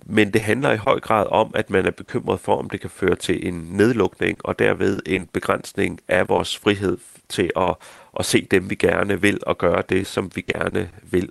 [0.06, 2.90] men det handler i høj grad om, at man er bekymret for, om det kan
[2.90, 7.74] føre til en nedlukning og derved en begrænsning af vores frihed til at,
[8.18, 11.28] at se dem, vi gerne vil, og gøre det, som vi gerne vil.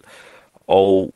[0.67, 1.13] Og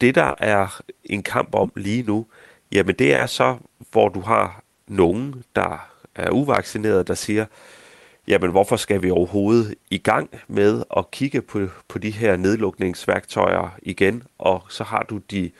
[0.00, 2.26] det, der er en kamp om lige nu,
[2.72, 3.56] jamen det er så,
[3.90, 7.46] hvor du har nogen, der er uvaccineret, der siger,
[8.28, 13.78] jamen hvorfor skal vi overhovedet i gang med at kigge på, på de her nedlukningsværktøjer
[13.82, 15.50] igen, og så har du de øh,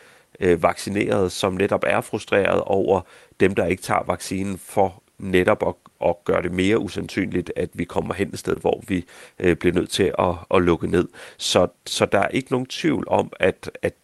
[0.41, 3.01] Øh, vaccinerede, som netop er frustreret over
[3.41, 5.75] dem, der ikke tager vaccinen for netop at,
[6.09, 9.05] at gøre det mere usandsynligt, at vi kommer hen et sted, hvor vi
[9.39, 11.09] øh, bliver nødt til at, at lukke ned.
[11.37, 13.95] Så, så der er ikke nogen tvivl om, at, at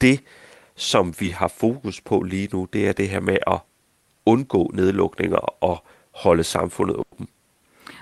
[0.00, 0.20] det,
[0.74, 3.58] som vi har fokus på lige nu, det er det her med at
[4.26, 7.30] undgå nedlukninger og holde samfundet åbent.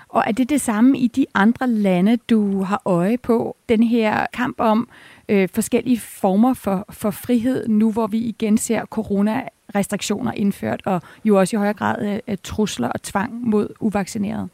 [0.09, 3.57] Og er det det samme i de andre lande, du har øje på?
[3.69, 4.89] Den her kamp om
[5.29, 11.39] øh, forskellige former for, for frihed, nu hvor vi igen ser coronarestriktioner indført, og jo
[11.39, 14.49] også i højere grad øh, øh, trusler og tvang mod uvaccinerede?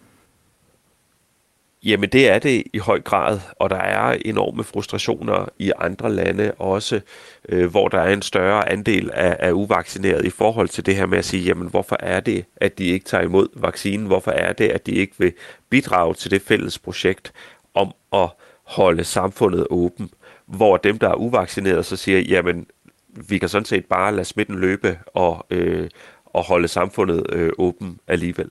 [1.85, 6.51] Jamen det er det i høj grad, og der er enorme frustrationer i andre lande
[6.51, 7.01] også,
[7.49, 11.05] øh, hvor der er en større andel af, af uvaccinerede i forhold til det her
[11.05, 14.05] med at sige, jamen hvorfor er det, at de ikke tager imod vaccinen?
[14.05, 15.33] Hvorfor er det, at de ikke vil
[15.69, 17.33] bidrage til det fælles projekt
[17.73, 18.29] om at
[18.63, 20.09] holde samfundet åben?
[20.45, 22.67] Hvor dem, der er uvaccinerede, så siger, jamen
[23.07, 25.89] vi kan sådan set bare lade smitten løbe og, øh,
[26.25, 28.49] og holde samfundet øh, åben alligevel.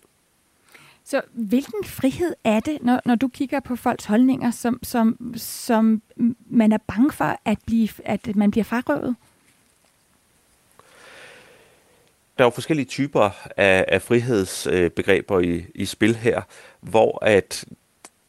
[1.05, 6.03] Så hvilken frihed er det, når, når du kigger på folks holdninger, som, som, som
[6.47, 9.17] man er bange for, at, blive, at man bliver frarøvet?
[12.39, 16.43] Der er jo forskellige typer af, af frihedsbegreber i, i spil her,
[16.81, 17.65] hvor at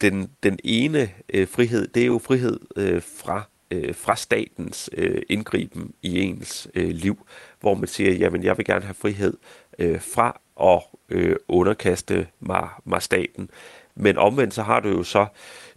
[0.01, 3.43] den, den ene øh, frihed, det er jo frihed øh, fra
[3.73, 7.25] øh, fra statens øh, indgriben i ens øh, liv,
[7.59, 9.37] hvor man siger, jamen jeg vil gerne have frihed
[9.79, 13.49] øh, fra at øh, underkaste mig, mig staten.
[13.95, 15.25] Men omvendt så har du jo så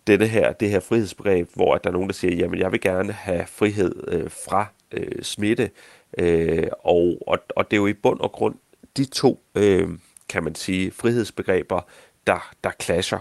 [0.06, 2.80] denne her, det her frihedsbegreb, hvor at der er nogen, der siger, jamen jeg vil
[2.80, 5.70] gerne have frihed øh, fra øh, smitte.
[6.18, 8.54] Øh, og, og, og det er jo i bund og grund
[8.96, 9.88] de to, øh,
[10.28, 11.80] kan man sige, frihedsbegreber,
[12.26, 13.18] der, der clasher.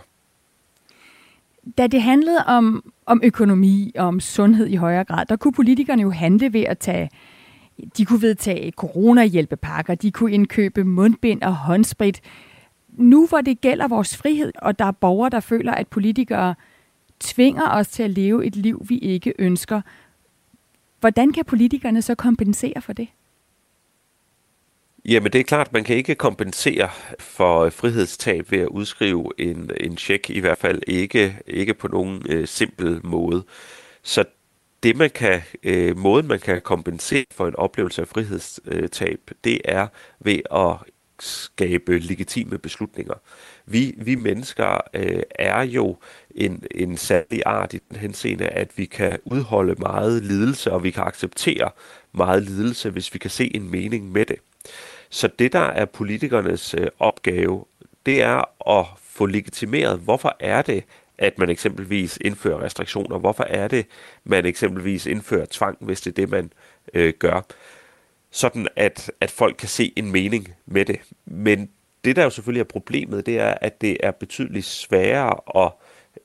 [1.77, 6.01] Da det handlede om, om økonomi og om sundhed i højere grad, der kunne politikerne
[6.01, 7.09] jo handle ved at tage
[7.97, 12.21] de kunne vedtage coronahjælpepakker, de kunne indkøbe mundbind og håndsprit.
[12.89, 16.55] Nu hvor det gælder vores frihed, og der er borgere, der føler, at politikere
[17.19, 19.81] tvinger os til at leve et liv, vi ikke ønsker,
[20.99, 23.07] hvordan kan politikerne så kompensere for det?
[25.07, 26.89] Jamen det er klart, man kan ikke kompensere
[27.19, 31.87] for øh, frihedstab ved at udskrive en, en check, i hvert fald ikke, ikke på
[31.87, 33.43] nogen øh, simpel måde.
[34.03, 34.25] Så
[34.83, 39.87] det man kan, øh, måden man kan kompensere for en oplevelse af frihedstab, det er
[40.19, 43.13] ved at skabe legitime beslutninger.
[43.65, 45.97] Vi, vi mennesker øh, er jo
[46.35, 50.91] en, en særlig art i den henseende, at vi kan udholde meget lidelse, og vi
[50.91, 51.71] kan acceptere
[52.11, 54.39] meget lidelse, hvis vi kan se en mening med det.
[55.09, 57.65] Så det, der er politikernes øh, opgave,
[58.05, 60.83] det er at få legitimeret, hvorfor er det,
[61.17, 63.17] at man eksempelvis indfører restriktioner?
[63.17, 63.85] Hvorfor er det,
[64.23, 66.51] man eksempelvis indfører tvang, hvis det er det, man
[66.93, 67.41] øh, gør?
[68.31, 70.99] Sådan at, at folk kan se en mening med det.
[71.25, 71.69] Men
[72.05, 75.71] det, der jo selvfølgelig er problemet, det er, at det er betydeligt sværere at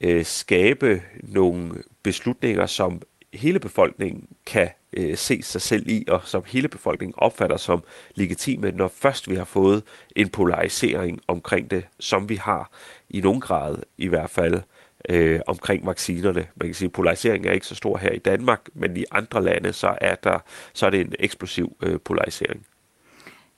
[0.00, 3.02] øh, skabe nogle beslutninger, som
[3.34, 7.82] hele befolkningen kan øh, se sig selv i, og som hele befolkningen opfatter som
[8.14, 9.82] legitime, når først vi har fået
[10.16, 12.70] en polarisering omkring det, som vi har
[13.10, 14.60] i nogen grad i hvert fald
[15.08, 16.46] øh, omkring vaccinerne.
[16.56, 19.44] Man kan sige, at polariseringen er ikke så stor her i Danmark, men i andre
[19.44, 20.38] lande, så er, der,
[20.72, 22.66] så er det en eksplosiv øh, polarisering.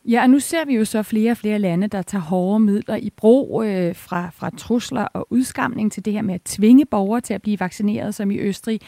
[0.05, 2.97] Ja, og nu ser vi jo så flere og flere lande, der tager hårde midler
[2.97, 7.21] i brug øh, fra, fra trusler og udskamning til det her med at tvinge borgere
[7.21, 8.81] til at blive vaccineret, som i Østrig.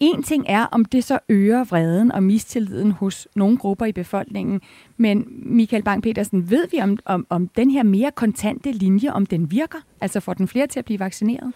[0.00, 4.60] En ting er, om det så øger vreden og mistilliden hos nogle grupper i befolkningen,
[4.96, 9.50] men Michael Bang-Petersen, ved vi om, om, om den her mere kontante linje, om den
[9.50, 9.78] virker?
[10.00, 11.52] Altså får den flere til at blive vaccineret?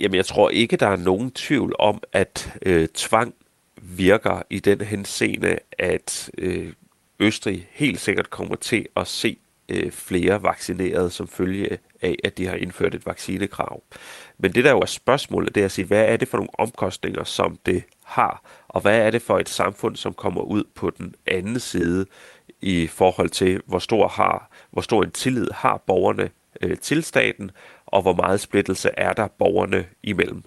[0.00, 3.34] Jamen, jeg tror ikke, der er nogen tvivl om, at øh, tvang
[3.82, 6.72] virker i den henseende, at øh,
[7.20, 9.36] Østrig helt sikkert kommer til at se
[9.72, 13.82] øh, flere vaccinerede som følge af, at de har indført et vaccinekrav.
[14.38, 16.50] Men det der jo er spørgsmålet, det er at sige, hvad er det for nogle
[16.58, 20.90] omkostninger, som det har, og hvad er det for et samfund, som kommer ud på
[20.90, 22.06] den anden side
[22.60, 26.30] i forhold til, hvor stor, har, hvor stor en tillid har borgerne
[26.62, 27.50] øh, til staten,
[27.86, 30.42] og hvor meget splittelse er der borgerne imellem.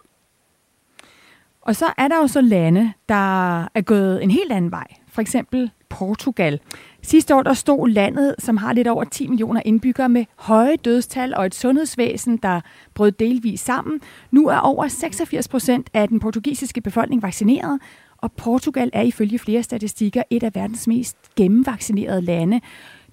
[1.62, 4.88] Og så er der jo så lande, der er gået en helt anden vej.
[5.08, 6.60] For eksempel Portugal.
[7.02, 11.34] Sidste år der stod landet, som har lidt over 10 millioner indbyggere, med høje dødstal
[11.36, 12.62] og et sundhedsvæsen, der
[12.94, 14.02] brød delvis sammen.
[14.32, 17.80] Nu er over 86 procent af den portugisiske befolkning vaccineret,
[18.18, 22.62] og Portugal er ifølge flere statistikker et af verdens mest gennemvaccinerede lande.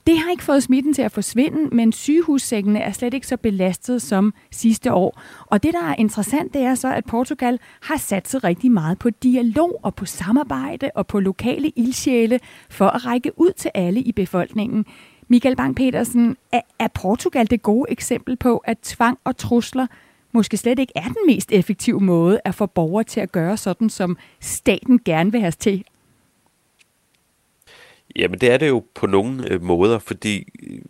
[0.07, 4.03] Det har ikke fået smitten til at forsvinde, men sygehussækkene er slet ikke så belastet
[4.03, 5.21] som sidste år.
[5.47, 8.99] Og det, der er interessant, det er så, at Portugal har sat sig rigtig meget
[8.99, 14.01] på dialog og på samarbejde og på lokale ildsjæle for at række ud til alle
[14.01, 14.87] i befolkningen.
[15.29, 16.35] Michael Bang-Petersen,
[16.79, 19.87] er Portugal det gode eksempel på, at tvang og trusler
[20.33, 23.91] måske slet ikke er den mest effektive måde at få borgere til at gøre sådan,
[23.91, 25.85] som staten gerne vil have til
[28.16, 30.81] Jamen det er det jo på nogle øh, måder, fordi øh,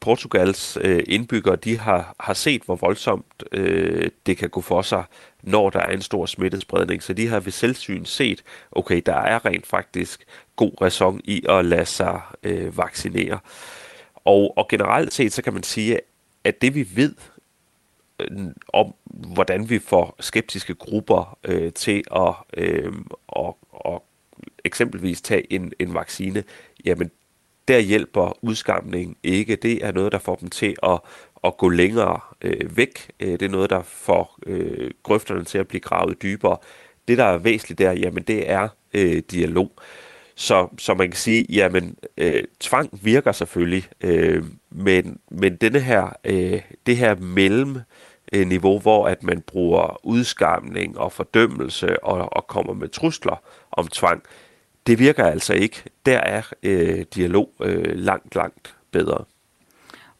[0.00, 5.04] Portugals øh, indbyggere, de har, har set, hvor voldsomt øh, det kan gå for sig,
[5.42, 7.02] når der er en stor smittespredning.
[7.02, 10.24] Så de har ved selvsyn set, okay, der er rent faktisk
[10.56, 13.38] god ræson i at lade sig øh, vaccinere.
[14.14, 16.00] Og, og generelt set, så kan man sige,
[16.44, 17.14] at det vi ved
[18.20, 22.92] øh, om, hvordan vi får skeptiske grupper øh, til at, øh,
[23.36, 23.54] at
[24.64, 26.44] eksempelvis tage en, en vaccine,
[26.84, 27.10] jamen
[27.68, 29.56] der hjælper udskamning ikke.
[29.56, 31.00] Det er noget, der får dem til at,
[31.44, 33.10] at gå længere øh, væk.
[33.20, 36.56] Øh, det er noget, der får øh, grøfterne til at blive gravet dybere.
[37.08, 39.72] Det, der er væsentligt der, jamen det er øh, dialog.
[40.34, 46.16] Så, så man kan sige, jamen øh, tvang virker selvfølgelig, øh, men, men denne her,
[46.24, 47.78] øh, det her mellem
[48.32, 53.42] øh, niveau, hvor at man bruger udskamning og fordømmelse og, og kommer med trusler
[53.72, 54.22] om tvang,
[54.90, 55.82] det virker altså ikke.
[56.06, 59.24] Der er øh, dialog øh, langt, langt bedre.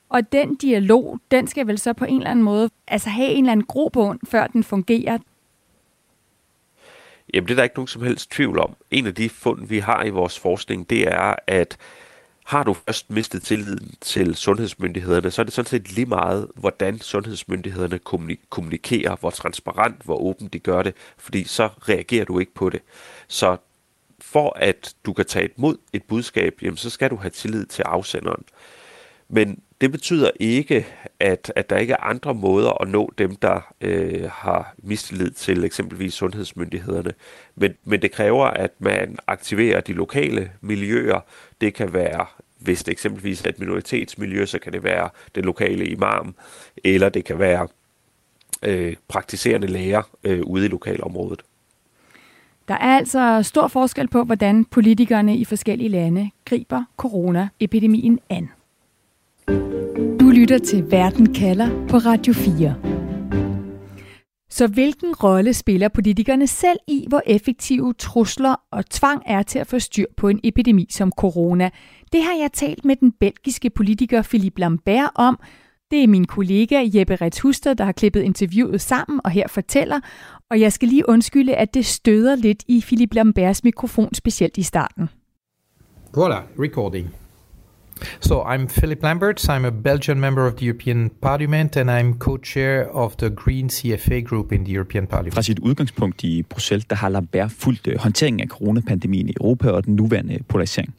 [0.08, 3.44] Og den dialog, den skal vel så på en eller anden måde altså have en
[3.44, 5.18] eller anden grobund, før den fungerer?
[7.34, 8.76] Jamen, det er der ikke nogen som helst tvivl om.
[8.90, 11.76] En af de fund, vi har i vores forskning, det er, at
[12.46, 16.98] har du først mistet tilliden til sundhedsmyndighederne, så er det sådan set lige meget, hvordan
[16.98, 17.98] sundhedsmyndighederne
[18.50, 22.80] kommunikerer, hvor transparent, hvor åbent de gør det, fordi så reagerer du ikke på det.
[23.28, 23.56] Så
[24.20, 27.82] for at du kan tage imod et budskab, jamen, så skal du have tillid til
[27.82, 28.44] afsenderen.
[29.28, 30.86] Men det betyder ikke,
[31.20, 35.64] at, at der ikke er andre måder at nå dem, der øh, har mistillid til
[35.64, 37.12] eksempelvis sundhedsmyndighederne.
[37.56, 41.20] Men, men det kræver, at man aktiverer de lokale miljøer.
[41.60, 42.26] Det kan være,
[42.58, 46.34] hvis det eksempelvis er et minoritetsmiljø, så kan det være den lokale imam,
[46.84, 47.68] eller det kan være
[48.62, 51.42] øh, praktiserende læger øh, ude i lokalområdet.
[52.70, 58.48] Der er altså stor forskel på, hvordan politikerne i forskellige lande griber coronaepidemien an.
[60.20, 62.74] Du lytter til Verden kalder på Radio 4.
[64.50, 69.66] Så hvilken rolle spiller politikerne selv i, hvor effektive trusler og tvang er til at
[69.66, 71.70] få styr på en epidemi som corona?
[72.12, 75.38] Det har jeg talt med den belgiske politiker Philippe Lambert om.
[75.90, 80.00] Det er min kollega Jeppe Rets Huster, der har klippet interviewet sammen og her fortæller.
[80.50, 84.62] Og jeg skal lige undskylde, at det støder lidt i Philippe Lamberts mikrofon, specielt i
[84.62, 85.08] starten.
[86.16, 87.14] Voilà, recording.
[88.20, 89.48] So I'm Philip Lamberts.
[89.48, 94.20] I'm a Belgian member of the European Parliament, and I'm co-chair of the Green CFA
[94.20, 95.34] group in the European Parliament.
[95.34, 99.70] Fra sit udgangspunkt i Bruxelles, der har Lambert fulgt øh, håndteringen af coronapandemien i Europa
[99.70, 100.94] og den nuværende polarisering.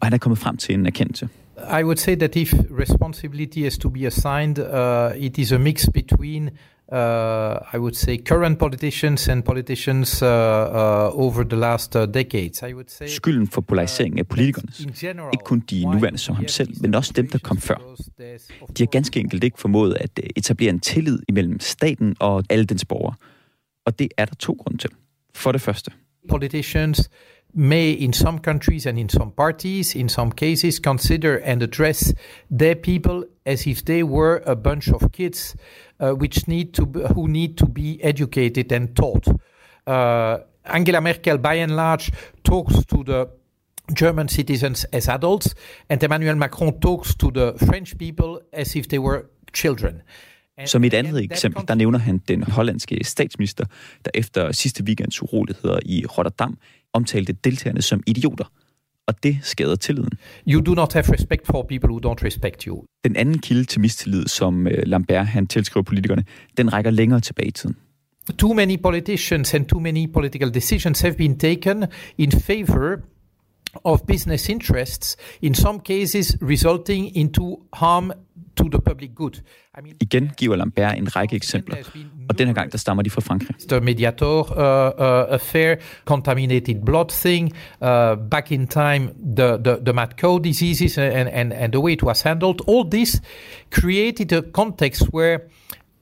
[0.00, 1.28] Og han er kommet frem til en erkendelse.
[1.68, 5.86] I would say that if responsibility is to be assigned, uh, it is a mix
[5.94, 6.50] between
[6.92, 12.62] uh, I would say current politicians and politicians uh, uh, over the last uh, decades.
[12.62, 14.80] I would say Skylden for polariseringen af politikernes.
[14.80, 17.76] Ikke kun de nuværende som ham selv, men også dem, der kom før.
[18.76, 22.84] De har ganske enkelt ikke formået at etablere en tillid imellem staten og alle dens
[22.84, 23.14] borgere.
[23.86, 24.90] Og det er der to grunde til.
[25.34, 25.90] For det første.
[26.28, 27.10] politicians
[27.54, 32.12] may, in some countries and in some parties, in some cases, consider and address
[32.50, 35.56] their people as if they were a bunch of kids
[35.98, 39.26] uh, which need to be, who need to be educated and taught.
[39.86, 42.12] Uh, Angela Merkel, by and large,
[42.44, 43.28] talks to the
[43.92, 45.54] German citizens as adults,
[45.88, 50.02] and Emmanuel Macron talks to the French people as if they were children.
[50.66, 53.64] Som et andet eksempel, der nævner han den hollandske statsminister,
[54.04, 56.58] der efter sidste weekends uroligheder i Rotterdam
[56.92, 58.44] omtalte deltagerne som idioter.
[59.06, 60.10] Og det skader tilliden.
[60.48, 62.84] You do not have respect for people who don't respect you.
[63.04, 66.24] Den anden kilde til mistillid, som øh, Lambert han tilskriver politikerne,
[66.56, 67.76] den rækker længere tilbage i tiden.
[68.38, 71.84] Too many politicians and too many political decisions have been taken
[72.18, 72.96] in favor
[73.84, 78.12] of business interests, in some cases resulting into harm
[78.62, 79.40] to the public good.
[79.78, 81.76] I mean, Igen giver Lambert en række eksempler,
[82.28, 83.56] og denne gang der stammer de fra Frankrig.
[83.68, 89.92] the Mediator uh, uh, affair, contaminated blood thing, uh, back in time, the, the, the
[89.92, 93.20] mad cow diseases and, and, and the way it was handled, all this
[93.70, 95.40] created a context where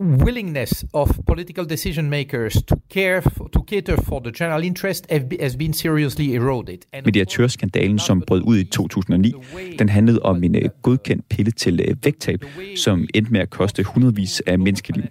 [0.01, 5.07] willingness of political decision makers to care for, to cater for the general interest
[5.41, 6.79] has been seriously eroded.
[7.05, 9.33] Mediatørskandalen, som brød ud i 2009,
[9.79, 12.45] den handlede om en øh, godkendt pille til øh, vægttab,
[12.77, 15.05] som endte med at koste hundredvis af menneskeliv.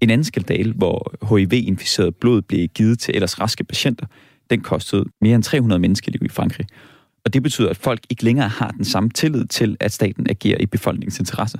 [0.00, 4.06] En anden skandale, hvor HIV-inficeret blod blev givet til ellers raske patienter,
[4.50, 6.66] den kostede mere end 300 menneskeliv i Frankrig.
[7.26, 10.58] Og det betyder, at folk ikke længere har den samme tillid til, at staten agerer
[10.60, 11.58] i befolkningens interesse.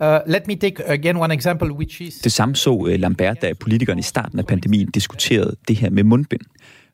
[0.00, 3.52] Uh, let me take again one example, which is Det samme så øh, Lambert, da
[3.52, 6.40] politikerne i starten af pandemien diskuterede det her med mundbind.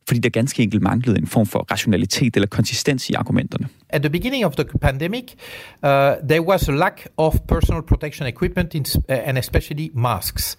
[0.09, 3.69] Fordi der ganske enkelt manglede en form for rationalitet eller konsistens i argumenterne.
[3.91, 5.35] at the beginning of the pandemic,
[5.83, 10.57] uh, there was a lack of personal protection equipment in, uh, and especially masks.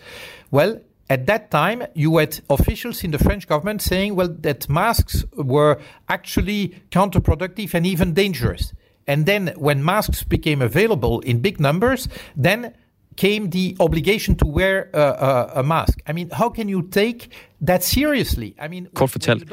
[0.54, 0.76] Well,
[1.10, 5.80] at that time, you had officials in the French government saying, well, that masks were
[6.10, 8.74] actually counterproductive and even dangerous.
[9.08, 12.74] And then, when masks became available in big numbers, then
[13.18, 16.00] came the obligation to wear uh, uh, a mask.
[16.08, 17.30] I mean, how can you take
[17.66, 18.54] that seriously?
[18.62, 19.44] I mean, Kort fortalt,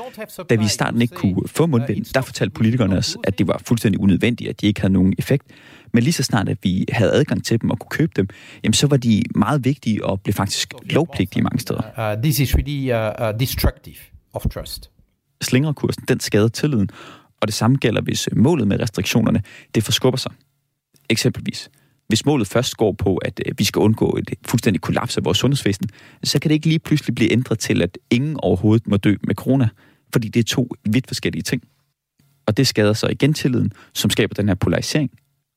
[0.50, 3.62] da vi i starten ikke kunne få mundbind, der fortalte politikerne os, at det var
[3.66, 5.46] fuldstændig unødvendigt, at de ikke havde nogen effekt.
[5.92, 8.28] Men lige så snart, at vi havde adgang til dem og kunne købe dem,
[8.64, 12.12] jamen så var de meget vigtige og blev faktisk lovpligtige mange steder.
[12.14, 13.96] uh, this is really uh, uh, destructive
[14.32, 14.90] of trust.
[15.42, 16.88] Slingrekursen, den skader tilliden,
[17.40, 19.42] og det samme gælder, hvis målet med restriktionerne,
[19.74, 20.32] det forskubber sig.
[21.10, 21.70] Eksempelvis,
[22.08, 25.38] hvis målet først går på, at øh, vi skal undgå et fuldstændig kollaps af vores
[25.38, 25.88] sundhedsvæsen,
[26.24, 29.34] så kan det ikke lige pludselig blive ændret til, at ingen overhovedet må dø med
[29.34, 29.68] corona,
[30.12, 31.62] fordi det er to vidt forskellige ting.
[32.46, 35.10] Og det skader så igen tilliden, som skaber den her polarisering.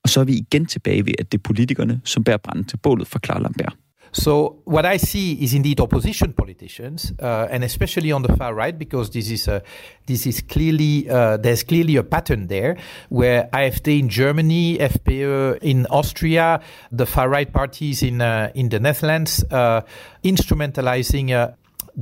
[0.08, 2.78] Og så er vi igen tilbage ved, at det er politikerne, som bærer branden til
[2.78, 3.76] bålet, forklarer Lambert.
[4.12, 8.80] So what I see is indeed opposition politicians, uh, and especially on the far right,
[8.80, 9.60] because this is a,
[10.08, 12.76] this is clearly uh, there's clearly a pattern there,
[13.10, 16.60] where AfD in Germany, FPÖ in Austria,
[16.98, 19.82] the far right parties in uh, in the Netherlands, uh,
[20.24, 21.32] instrumentalizing.
[21.32, 21.48] Uh,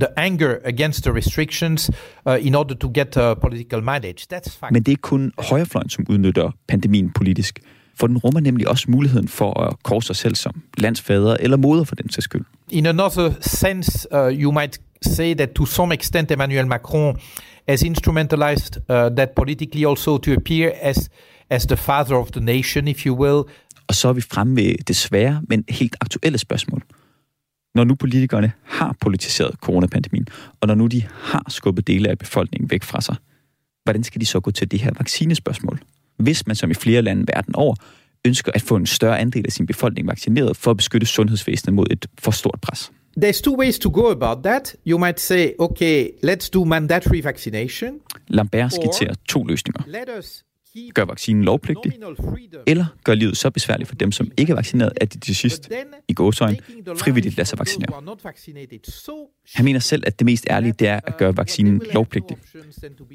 [0.00, 1.90] the anger against the restrictions
[2.26, 4.26] uh, in order to get uh, political mileage.
[4.28, 4.72] That's fact.
[4.72, 7.60] Men det er kun højrefløjen, som udnytter pandemien politisk.
[7.98, 11.84] For den rummer nemlig også muligheden for at korse sig selv som landsfader eller moder
[11.84, 12.44] for den sags skyld.
[12.70, 17.16] In another sense, uh, you might say that to some extent Emmanuel Macron
[17.68, 21.10] has instrumentalized uh, that politically also to appear as
[21.50, 23.42] as the father of the nation, if you will.
[23.88, 26.82] Og så er vi fremme ved det svære, men helt aktuelle spørgsmål.
[27.74, 30.26] Når nu politikerne har politiseret coronapandemien,
[30.60, 33.16] og når nu de har skubbet dele af befolkningen væk fra sig,
[33.84, 35.80] hvordan skal de så gå til det her vaccinespørgsmål?
[36.16, 37.74] Hvis man som i flere lande verden over
[38.24, 41.86] ønsker at få en større andel af sin befolkning vaccineret for at beskytte sundhedsvæsenet mod
[41.90, 42.90] et for stort pres.
[43.16, 44.76] there's two ways to go about that.
[44.84, 48.00] You might say, okay, let's do mandatory vaccination.
[48.28, 49.82] Lambert skitserer to løsninger.
[49.86, 50.44] Let us
[50.94, 51.92] Gør vaccinen lovpligtig,
[52.66, 55.70] eller gør livet så besværligt for dem, som ikke er vaccineret, at de til sidst,
[56.08, 56.58] i gåsøjne,
[56.96, 58.02] frivilligt lader sig vaccinere.
[59.54, 62.36] Han mener selv, at det mest ærlige, det er at gøre vaccinen lovpligtig.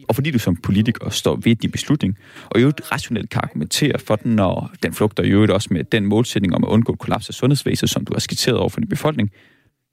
[0.08, 4.00] Og fordi du som politiker står ved din beslutning, og i øvrigt rationelt kan argumentere
[4.00, 7.30] for den, og den flugter i øvrigt også med den målsætning om at undgå kollaps
[7.30, 9.32] af sundhedsvæsenet, som du har skitseret over for din befolkning,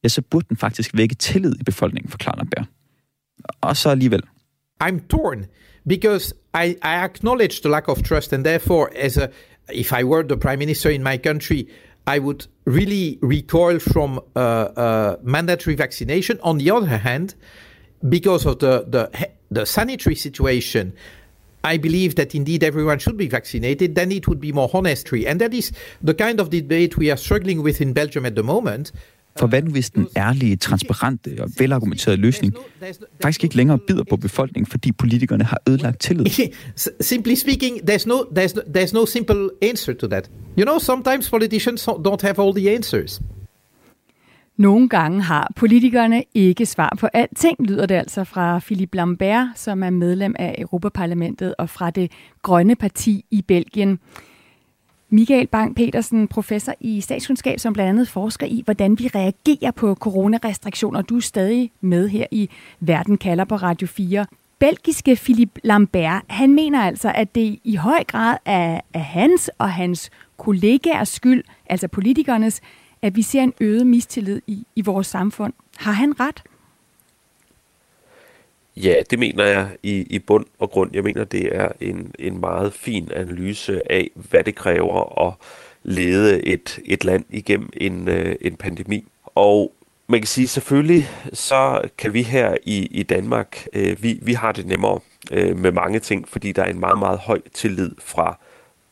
[0.05, 2.67] ja, så burde den faktisk vække tillid i befolkningen, forklarer Lambert.
[3.61, 4.23] Og så alligevel.
[4.85, 5.45] I'm torn
[5.89, 9.31] because I, I acknowledge the lack of trust, and therefore, as a,
[9.69, 11.69] if I were the prime minister in my country,
[12.07, 16.39] I would really recoil from uh, uh, mandatory vaccination.
[16.43, 17.35] On the other hand,
[18.09, 20.93] because of the, the the sanitary situation,
[21.65, 23.95] I believe that indeed everyone should be vaccinated.
[23.95, 27.17] Then it would be more honestry, and that is the kind of debate we are
[27.17, 28.93] struggling with in Belgium at the moment.
[29.39, 32.55] For hvad nu hvis den ærlige, transparente og velargumenterede løsning
[33.23, 36.27] faktisk ikke længere bider på befolkningen, fordi politikerne har ødelagt tillid?
[37.01, 40.31] Simply speaking, there's no, there's, no, there's no simple answer to that.
[40.59, 43.21] You know, sometimes politicians don't have all the answers.
[44.57, 49.83] Nogle gange har politikerne ikke svar på alting, lyder det altså fra Philippe Lambert, som
[49.83, 52.13] er medlem af Europaparlamentet og fra det
[52.43, 53.99] Grønne Parti i Belgien.
[55.11, 61.03] Michael Bang-Petersen, professor i statskundskab, som blandt andet forsker i, hvordan vi reagerer på coronarestriktioner.
[61.03, 62.51] Du er stadig med her i
[62.81, 64.27] Verden kalder på Radio 4.
[64.59, 69.71] Belgiske Philippe Lambert, han mener altså, at det i høj grad er, er hans og
[69.73, 72.61] hans kollegaers skyld, altså politikernes,
[73.03, 75.53] at vi ser en øget mistillid i, i vores samfund.
[75.77, 76.43] Har han ret?
[78.83, 80.91] Ja, det mener jeg i, i bund og grund.
[80.95, 85.35] Jeg mener, det er en, en meget fin analyse af, hvad det kræver at
[85.83, 89.05] lede et, et land igennem en, øh, en pandemi.
[89.25, 89.73] Og
[90.07, 94.53] man kan sige, selvfølgelig så kan vi her i, i Danmark, øh, vi, vi har
[94.53, 95.01] det nemmere
[95.33, 98.39] øh, med mange ting, fordi der er en meget, meget høj tillid fra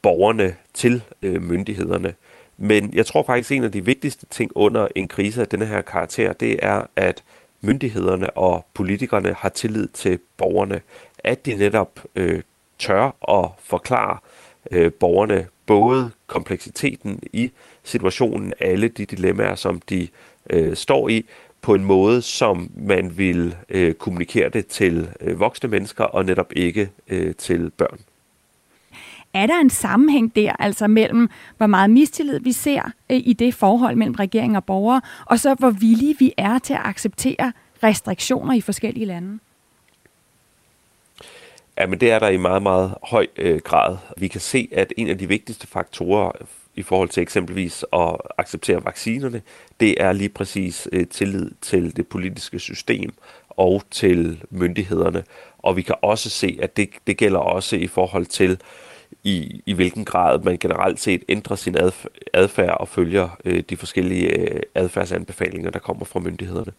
[0.02, 2.14] borgerne til øh, myndighederne.
[2.58, 5.82] Men jeg tror faktisk, en af de vigtigste ting under en krise af denne her
[5.82, 7.22] karakter, det er, at
[7.60, 10.80] myndighederne og politikerne har tillid til borgerne,
[11.18, 12.42] at de netop øh,
[12.78, 14.18] tør at forklare
[14.70, 17.50] øh, borgerne både kompleksiteten i
[17.84, 20.08] situationen, alle de dilemmaer, som de
[20.50, 21.26] øh, står i,
[21.62, 26.52] på en måde, som man vil øh, kommunikere det til øh, voksne mennesker og netop
[26.56, 27.98] ikke øh, til børn.
[29.36, 33.54] Er der en sammenhæng der, altså mellem hvor meget mistillid vi ser øh, i det
[33.54, 38.54] forhold mellem regering og borgere, og så hvor villige vi er til at acceptere restriktioner
[38.54, 39.38] i forskellige lande?
[41.78, 43.96] Ja, men det er der i meget, meget høj øh, grad.
[44.16, 48.16] Vi kan se, at en af de vigtigste faktorer øh, i forhold til eksempelvis at
[48.38, 49.42] acceptere vaccinerne,
[49.80, 53.12] det er lige præcis øh, tillid til det politiske system
[53.48, 55.24] og til myndighederne.
[55.58, 58.60] Og vi kan også se, at det, det gælder også i forhold til,
[59.24, 61.76] i, i hvilken grad man generelt set ændrer sin
[62.34, 66.72] adfærd og følger øh, de forskellige øh, adfærdsanbefalinger, der kommer fra myndighederne.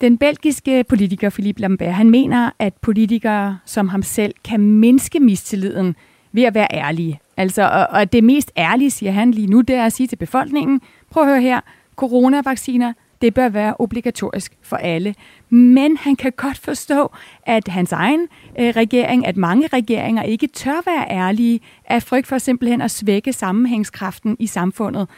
[0.00, 5.96] Den belgiske politiker Philippe Lambert, han mener, at politikere som ham selv kan mindske mistilliden
[6.32, 7.20] ved at være ærlige.
[7.36, 10.16] Altså, og, og det mest ærlige, siger han lige nu, det er at sige til
[10.16, 10.80] befolkningen,
[11.10, 11.60] prøv at høre her,
[11.96, 12.92] coronavacciner,
[13.22, 15.14] det bør være obligatorisk for alle.
[15.50, 17.12] Men han kan godt forstå,
[17.42, 22.38] at hans egen øh, regering, at mange regeringer ikke tør være ærlige af frygt for
[22.38, 25.08] simpelthen at svække sammenhængskraften i samfundet.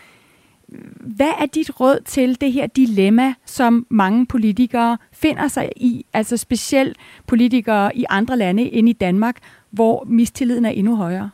[1.00, 6.36] Hvad er dit råd til det her dilemma, som mange politikere finder sig i, altså
[6.36, 6.96] specielt
[7.26, 9.36] politikere i andre lande end i Danmark,
[9.70, 11.30] hvor mistilliden er endnu højere?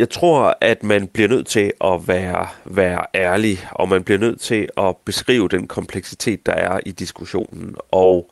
[0.00, 4.40] Jeg tror, at man bliver nødt til at være, være ærlig, og man bliver nødt
[4.40, 7.76] til at beskrive den kompleksitet, der er i diskussionen.
[7.90, 8.30] Og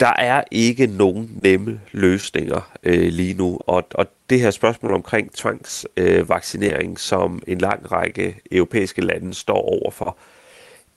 [0.00, 5.32] der er ikke nogen nemme løsninger øh, lige nu, og, og det her spørgsmål omkring
[5.32, 10.16] tvangsvaccinering, øh, som en lang række europæiske lande står overfor,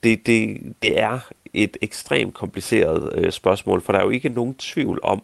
[0.02, 1.18] det, det, det er
[1.54, 5.22] et ekstremt kompliceret øh, spørgsmål, for der er jo ikke nogen tvivl om,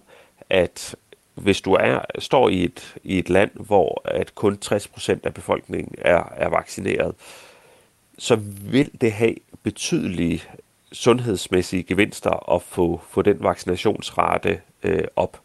[0.50, 0.96] at
[1.35, 5.95] hvis du er, står i et, i et land, hvor at kun 60% af befolkningen
[5.99, 7.14] er, er vaccineret,
[8.18, 10.43] så vil det have betydelige
[10.93, 15.41] sundhedsmæssige gevinster at få, få den vaccinationsrate øh, op.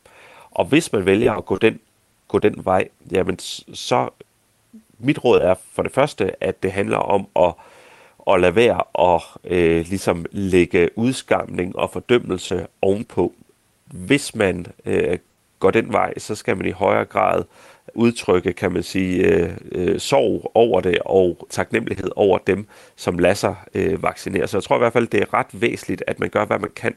[0.52, 1.80] Og hvis man vælger at gå den,
[2.28, 3.40] gå den vej, jamen
[3.74, 4.10] så
[5.00, 7.54] mit råd er for det første, at det handler om at,
[8.34, 8.82] at lade være
[9.16, 13.34] at øh, ligesom lægge udskamning og fordømmelse ovenpå.
[13.86, 15.18] Hvis man øh,
[15.60, 17.43] går den vej, så skal man i højere grad
[17.95, 23.36] udtrykke, kan man sige, øh, øh, sorg over det og taknemmelighed over dem, som lader
[23.36, 24.47] sig øh, vaccinere.
[24.47, 26.72] Så jeg tror i hvert fald, det er ret væsentligt, at man gør, hvad man
[26.76, 26.95] kan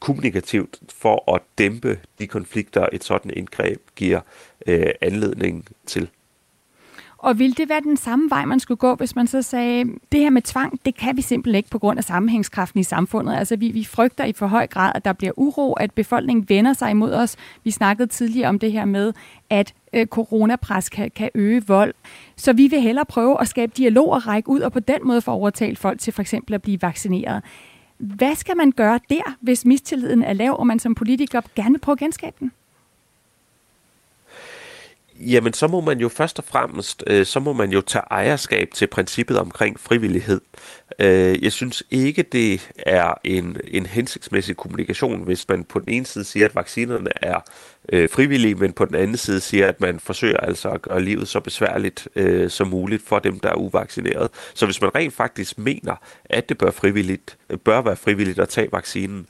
[0.00, 4.20] kommunikativt for at dæmpe de konflikter, et sådan indgreb giver
[4.66, 6.08] øh, anledning til.
[7.22, 10.20] Og ville det være den samme vej, man skulle gå, hvis man så sagde, det
[10.20, 13.34] her med tvang, det kan vi simpelthen ikke på grund af sammenhængskraften i samfundet.
[13.34, 16.72] Altså vi, vi frygter i for høj grad, at der bliver uro, at befolkningen vender
[16.72, 17.36] sig imod os.
[17.64, 19.12] Vi snakkede tidligere om det her med,
[19.50, 21.94] at øh, coronapres kan, kan øge vold.
[22.36, 25.20] Så vi vil hellere prøve at skabe dialog og række ud, og på den måde
[25.20, 27.42] få overtalt folk til for eksempel at blive vaccineret.
[27.98, 31.78] Hvad skal man gøre der, hvis mistilliden er lav, og man som politiker gerne vil
[31.78, 32.52] prøve at genskabe den?
[35.26, 38.68] Jamen, så må man jo først og fremmest, øh, så må man jo tage ejerskab
[38.74, 40.40] til princippet omkring frivillighed.
[40.98, 46.06] Øh, jeg synes ikke, det er en, en hensigtsmæssig kommunikation, hvis man på den ene
[46.06, 47.40] side siger, at vaccinerne er
[47.92, 51.28] øh, frivillige, men på den anden side siger, at man forsøger altså at gøre livet
[51.28, 54.30] så besværligt øh, som muligt for dem, der er uvaccineret.
[54.54, 58.68] Så hvis man rent faktisk mener, at det bør, frivilligt, bør være frivilligt at tage
[58.72, 59.26] vaccinen,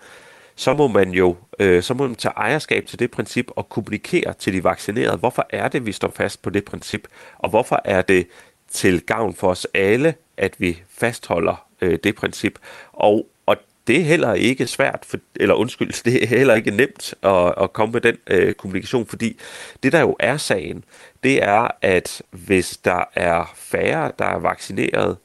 [0.57, 4.35] så må man jo øh, så må man tage ejerskab til det princip og kommunikere
[4.35, 5.17] til de vaccinerede.
[5.17, 7.09] Hvorfor er det, vi står fast på det princip?
[7.39, 8.27] Og hvorfor er det
[8.71, 12.59] til gavn for os alle, at vi fastholder øh, det princip?
[12.93, 17.15] Og, og det er heller ikke svært, for, eller undskyld, det er heller ikke nemt
[17.23, 19.41] at, at komme med den øh, kommunikation, fordi
[19.83, 20.85] det der jo er sagen,
[21.23, 25.17] det er, at hvis der er færre, der er vaccineret,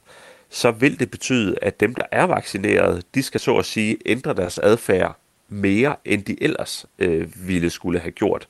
[0.50, 4.34] så vil det betyde, at dem, der er vaccineret, de skal så at sige ændre
[4.34, 5.20] deres adfærd
[5.50, 8.48] mere, end de ellers øh, ville skulle have gjort.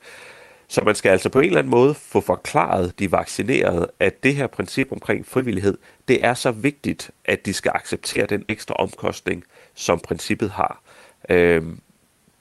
[0.68, 4.34] Så man skal altså på en eller anden måde få forklaret de vaccinerede, at det
[4.34, 5.78] her princip omkring frivillighed,
[6.08, 9.44] det er så vigtigt, at de skal acceptere den ekstra omkostning,
[9.74, 10.82] som princippet har.
[11.28, 11.80] Øhm,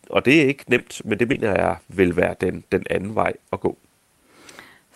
[0.10, 3.34] og det er ikke nemt, men det mener jeg vil være den, den anden vej
[3.54, 3.78] at gå.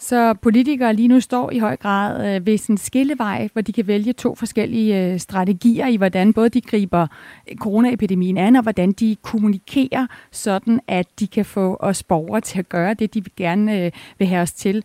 [0.02, 3.74] Så politikere lige nu står i høj grad øh, ved sådan en skillevej, hvor de
[3.74, 7.08] kan vælge to forskellige øh, strategier i, hvordan både de griber
[7.50, 12.60] øh, coronaepidemien an, og hvordan de kommunikerer, sådan at de kan få os borgere til
[12.60, 14.84] at gøre det, de gerne øh, vil have os til.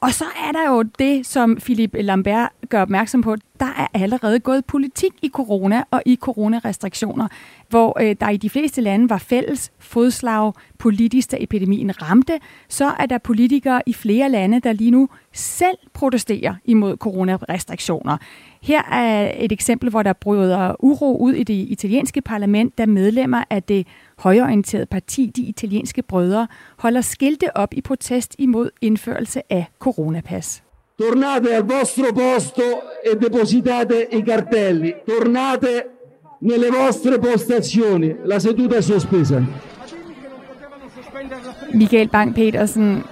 [0.00, 3.36] Og så er der jo det, som Philip Lambert gør opmærksom på.
[3.62, 7.28] Der er allerede gået politik i corona og i coronarestriktioner,
[7.68, 12.38] hvor øh, der i de fleste lande var fælles fodslag politisk, da epidemien ramte.
[12.68, 18.16] Så er der politikere i flere lande, der lige nu selv protesterer imod coronarestriktioner.
[18.62, 23.44] Her er et eksempel, hvor der bryder uro ud i det italienske parlament, da medlemmer
[23.50, 23.86] af det
[24.18, 26.48] højorienterede parti, de italienske brødre,
[26.78, 30.62] holder skilte op i protest imod indførelse af coronapas.
[31.02, 32.62] Tornate al vostro posto
[33.02, 34.94] e depositate i cartelli.
[35.04, 35.90] Tornate
[36.38, 38.14] nelle vostre postazioni.
[38.22, 39.42] La seduta è sospesa.
[41.72, 43.02] Michael Bang-Petersen,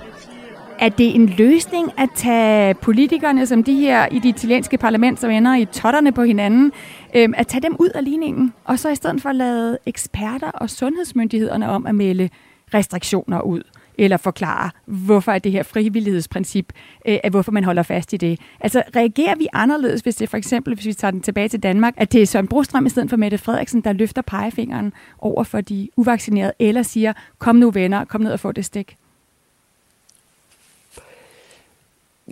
[0.78, 5.30] er det en løsning at tage politikerne, som de her i det italienske parlament, som
[5.30, 6.72] ender i totterne på hinanden,
[7.14, 10.70] øh, at tage dem ud af ligningen, og så i stedet for lade eksperter og
[10.70, 12.28] sundhedsmyndighederne om at melde
[12.74, 13.62] restriktioner ud?
[14.00, 16.72] Eller forklare, hvorfor er det her frivillighedsprincip,
[17.06, 18.40] øh, at hvorfor man holder fast i det.
[18.60, 21.94] Altså, reagerer vi anderledes, hvis det for eksempel, hvis vi tager den tilbage til Danmark,
[21.96, 25.60] at det er Søren Brostrøm i stedet for Mette Frederiksen, der løfter pegefingeren over for
[25.60, 28.96] de uvaccinerede, eller siger, kom nu venner, kom ned og få det stik?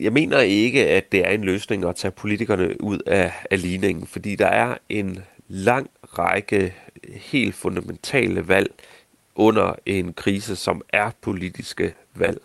[0.01, 4.07] jeg mener ikke, at det er en løsning at tage politikerne ud af, af ligningen,
[4.07, 6.75] fordi der er en lang række
[7.09, 8.73] helt fundamentale valg
[9.39, 12.41] under en krise, som er politiske valg.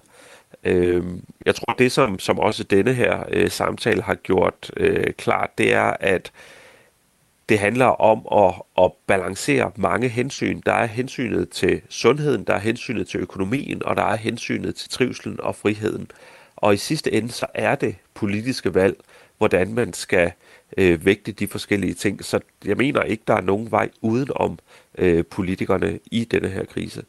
[0.63, 1.03] Øh,
[1.45, 5.73] jeg tror, det som, som også denne her øh, samtale har gjort øh, klart, det
[5.73, 6.31] er, at
[7.49, 10.61] det handler om at, at balancere mange hensyn.
[10.65, 14.89] Der er hensynet til sundheden, der er hensynet til økonomien, og der er hensynet til
[14.89, 16.11] trivselen og friheden.
[16.55, 18.95] Og i sidste ende, så er det politiske valg,
[19.37, 20.31] hvordan man skal
[20.77, 22.25] øh, vægte de forskellige ting.
[22.25, 24.59] Så jeg mener ikke, der er nogen vej udenom
[24.97, 27.03] øh, politikerne i denne her krise.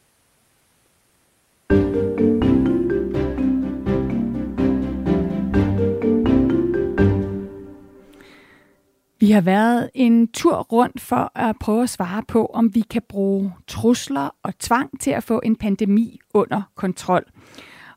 [9.24, 13.02] Vi har været en tur rundt for at prøve at svare på, om vi kan
[13.08, 17.24] bruge trusler og tvang til at få en pandemi under kontrol.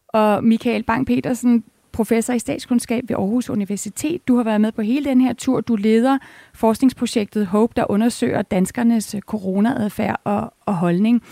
[0.07, 1.63] Og Michael Bang-Petersen,
[1.97, 4.27] professor i statskundskab ved Aarhus Universitet.
[4.27, 5.61] Du har været med på hele den her tur.
[5.61, 6.17] Du leder
[6.53, 11.23] forskningsprojektet HOPE, der undersøger danskernes coronaadfærd og, og holdning.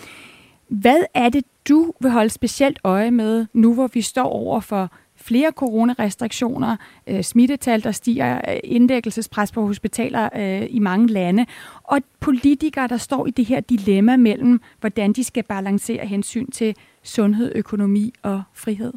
[0.68, 4.92] Hvad er det, du vil holde specielt øje med, nu hvor vi står over for
[5.16, 11.46] flere coronarestriktioner, øh, smittetal, der stiger, øh, indlæggelsespres på hospitaler øh, i mange lande,
[11.84, 16.76] og politikere, der står i det her dilemma mellem, hvordan de skal balancere hensyn til
[17.04, 18.94] sundhed, økonomi og frihed?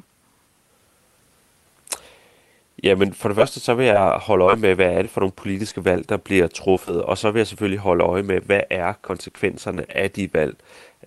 [2.82, 5.32] Jamen, for det første, så vil jeg holde øje med, hvad er det for nogle
[5.32, 8.92] politiske valg, der bliver truffet, og så vil jeg selvfølgelig holde øje med, hvad er
[8.92, 10.56] konsekvenserne af de valg.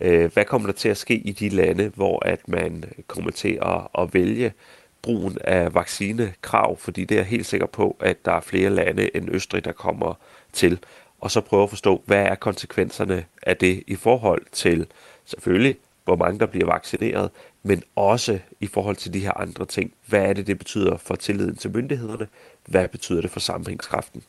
[0.01, 3.59] Øh, hvad kommer der til at ske i de lande, hvor at man kommer til
[3.61, 4.53] at, at vælge
[5.01, 9.15] brugen af vaccinekrav, fordi det er jeg helt sikker på, at der er flere lande
[9.15, 10.13] end Østrig, der kommer
[10.53, 10.80] til.
[11.19, 14.88] Og så prøve at forstå, hvad er konsekvenserne af det i forhold til
[15.26, 17.30] selvfølgelig, hvor mange der bliver vaccineret,
[17.64, 19.93] men også i forhold til de her andre ting.
[20.05, 22.28] Hvad er det, det betyder for tilliden til myndighederne?
[22.66, 24.24] Hvad betyder det for sammenhængskraften?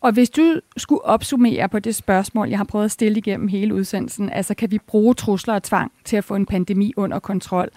[0.00, 3.74] Og hvis du skulle opsummere på det spørgsmål, jeg har prøvet at stille igennem hele
[3.74, 7.70] udsendelsen, altså kan vi bruge trusler og tvang til at få en pandemi under kontrol?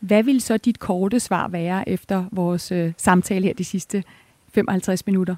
[0.00, 4.04] Hvad vil så dit korte svar være efter vores øh, samtale her de sidste
[4.52, 5.36] 55 minutter?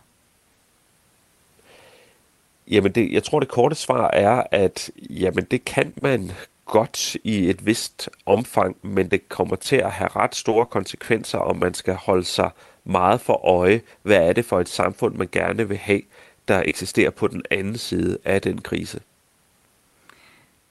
[2.71, 6.31] Jamen, det, jeg tror, det korte svar er, at jamen, det kan man
[6.65, 11.57] godt i et vist omfang, men det kommer til at have ret store konsekvenser, om
[11.57, 12.51] man skal holde sig
[12.85, 16.01] meget for øje, hvad er det for et samfund, man gerne vil have,
[16.49, 19.01] der eksisterer på den anden side af den krise.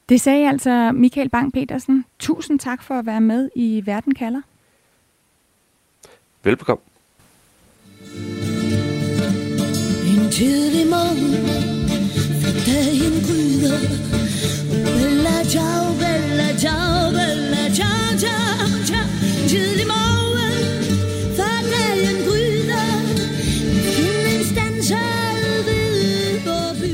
[0.09, 2.05] Det sagde altså Michael Bang-Petersen.
[2.19, 4.41] Tusind tak for at være med i Verden kalder.
[6.43, 6.83] Velbekomme.
[10.05, 11.47] En tidlig morgen,
[12.41, 14.12] for dagen Bella
[15.49, 19.07] ciao, bella ciao, bella ciao, ciao, ciao,
[19.47, 20.63] tidlig morgen,
[21.37, 22.87] for dagen gryder,
[23.97, 25.09] himlen stanser
[25.65, 26.93] ved vor by.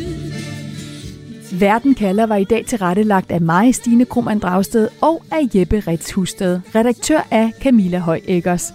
[1.60, 6.12] Verden kalder var i dag tilrettelagt af mig, Stine Krummernd Dragsted, og af Jeppe Ritz
[6.12, 8.74] Husted, redaktør af Camilla Høj Eggers.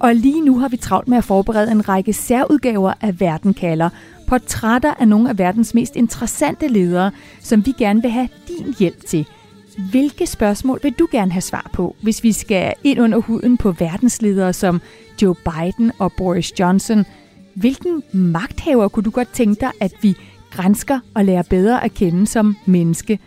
[0.00, 3.88] Og lige nu har vi travlt med at forberede en række særudgaver af Verden kalder,
[4.28, 7.10] portrætter af nogle af verdens mest interessante ledere,
[7.40, 9.26] som vi gerne vil have din hjælp til.
[9.90, 13.72] Hvilke spørgsmål vil du gerne have svar på, hvis vi skal ind under huden på
[13.72, 14.80] verdensledere som
[15.22, 17.04] Joe Biden og Boris Johnson?
[17.54, 20.16] Hvilken magthaver kunne du godt tænke dig, at vi
[20.50, 23.18] grænsker og lærer bedre at kende som menneske?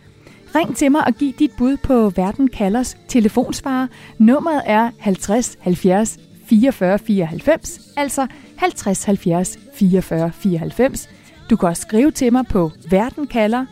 [0.55, 3.87] Ring til mig og giv dit bud på Verden Kalders telefonsvarer.
[4.17, 8.27] Nummeret er 50 70 44 94, altså
[8.61, 11.09] 50 70 44 94.
[11.49, 13.65] Du kan også skrive til mig på verdenkalder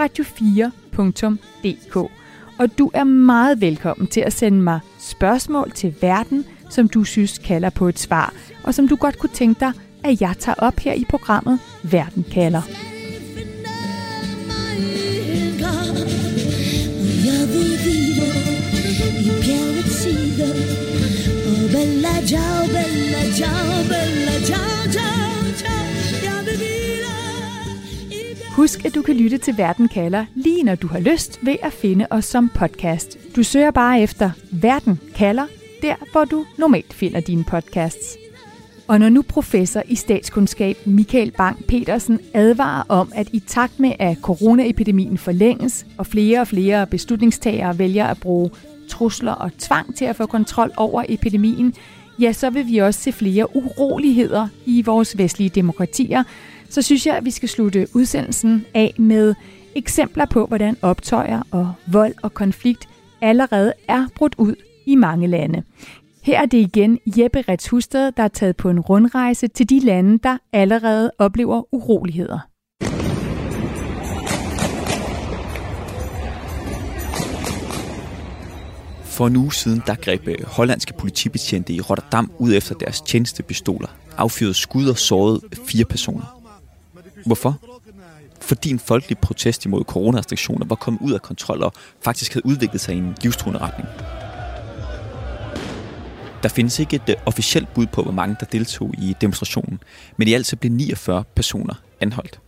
[0.00, 1.96] radio4.dk.
[2.58, 7.38] Og du er meget velkommen til at sende mig spørgsmål til verden, som du synes
[7.38, 9.72] kalder på et svar, og som du godt kunne tænke dig,
[10.04, 12.62] at jeg tager op her i programmet Verden kalder.
[21.78, 25.84] Bella ciao, bella ciao, bella ciao, ciao, ciao,
[26.24, 26.58] jeg vil.
[28.56, 31.72] Husk, at du kan lytte til Verden kalder lige når du har lyst ved at
[31.72, 33.18] finde os som podcast.
[33.36, 35.46] Du søger bare efter Verden kalder,
[35.82, 38.16] der hvor du normalt finder dine podcasts.
[38.88, 44.18] Og når nu professor i statskundskab Michael Bang-Petersen advarer om, at i takt med at
[44.22, 48.50] coronaepidemien forlænges, og flere og flere beslutningstagere vælger at bruge
[48.88, 51.74] trusler og tvang til at få kontrol over epidemien,
[52.20, 56.22] ja, så vil vi også se flere uroligheder i vores vestlige demokratier.
[56.68, 59.34] Så synes jeg, at vi skal slutte udsendelsen af med
[59.74, 62.88] eksempler på, hvordan optøjer og vold og konflikt
[63.20, 64.54] allerede er brudt ud
[64.86, 65.62] i mange lande.
[66.22, 70.18] Her er det igen Jeppe Retshusted, der er taget på en rundrejse til de lande,
[70.18, 72.38] der allerede oplever uroligheder.
[79.18, 83.88] For en uge siden, der greb øh, hollandske politibetjente i Rotterdam ud efter deres tjenestepistoler,
[84.16, 86.40] affyrede skud og sårede fire personer.
[87.26, 87.60] Hvorfor?
[88.40, 91.72] Fordi en folkelig protest imod coronarestriktioner var kommet ud af kontrol og
[92.04, 93.88] faktisk havde udviklet sig i en livstruende retning.
[96.42, 99.80] Der findes ikke et øh, officielt bud på, hvor mange der deltog i demonstrationen,
[100.16, 102.40] men i alt så blev 49 personer anholdt.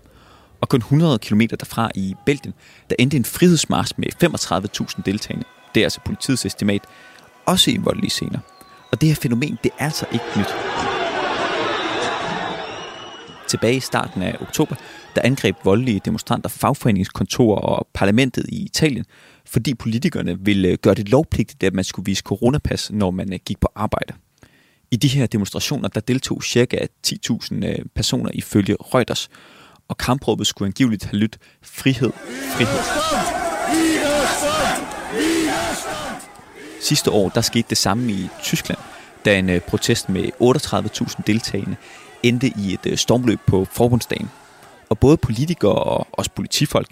[0.61, 2.55] Og kun 100 km derfra i Belgien,
[2.91, 5.45] der endte en frihedsmars med 35.000 deltagende.
[5.75, 6.83] Det er altså politiets estimat,
[7.47, 8.39] også i voldelige scener.
[8.93, 10.55] Og det her fænomen, det er altså ikke nyt.
[13.49, 14.75] Tilbage i starten af oktober,
[15.15, 19.05] der angreb voldelige demonstranter fagforeningskontorer og parlamentet i Italien,
[19.47, 23.39] fordi politikerne ville øh, gøre det lovpligtigt, at man skulle vise coronapas, når man øh,
[23.47, 24.15] gik på arbejde.
[24.91, 26.87] I de her demonstrationer, der deltog ca.
[27.07, 29.29] 10.000 øh, personer ifølge Reuters,
[29.89, 32.11] og kampråbet skulle angiveligt have lyttet frihed,
[32.55, 32.81] frihed.
[36.81, 38.79] Sidste år, der skete det samme i Tyskland,
[39.25, 41.77] da en øh, protest med 38.000 deltagende
[42.23, 44.31] endte i et øh, stormløb på forbundsdagen.
[44.89, 46.89] Og både politikere og også politifolk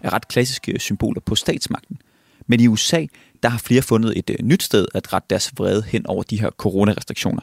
[0.00, 1.98] er ret klassiske symboler på statsmagten.
[2.46, 3.06] Men i USA,
[3.42, 6.40] der har flere fundet et øh, nyt sted at rette deres vrede hen over de
[6.40, 7.42] her coronarestriktioner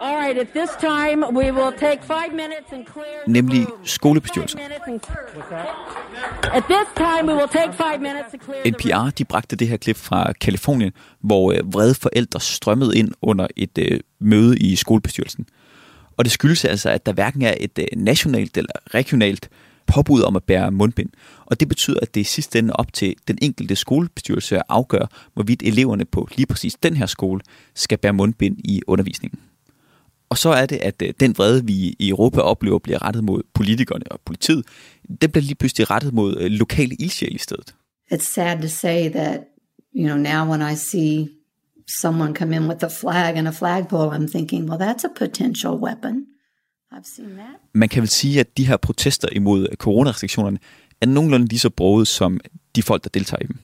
[0.00, 4.58] right, at this time we will take five minutes and clear nemlig skolebestyrelser.
[6.52, 8.64] At this time we will take five minutes to clear.
[8.64, 13.46] NPR de bragte det her klip fra Kalifornien, hvor øh, vrede forældre strømmede ind under
[13.56, 15.46] et øh, møde i skolebestyrelsen.
[16.16, 19.48] Og det skyldes altså, at der hverken er et øh, nationalt eller regionalt
[19.86, 21.08] påbud om at bære mundbind.
[21.46, 25.06] Og det betyder, at det i sidste ende op til den enkelte skolebestyrelse at afgøre,
[25.34, 27.40] hvorvidt eleverne på lige præcis den her skole
[27.74, 29.40] skal bære mundbind i undervisningen.
[30.30, 33.42] Og så er det, at øh, den vrede, vi i Europa oplever, bliver rettet mod
[33.54, 34.64] politikerne og politiet,
[35.20, 37.74] den bliver lige pludselig rettet mod øh, lokale ildsjæle i stedet.
[38.14, 39.40] It's sad to say that,
[39.96, 41.28] you know, now when I see
[42.00, 45.72] someone come in with a flag and a flagpole, I'm thinking, well, that's a potential
[45.72, 46.26] weapon.
[46.92, 47.56] I've seen that.
[47.74, 50.58] Man kan vel sige, at de her protester imod coronarestriktionerne
[51.00, 52.40] er nogenlunde lige så broget som
[52.76, 53.58] de folk, der deltager i dem.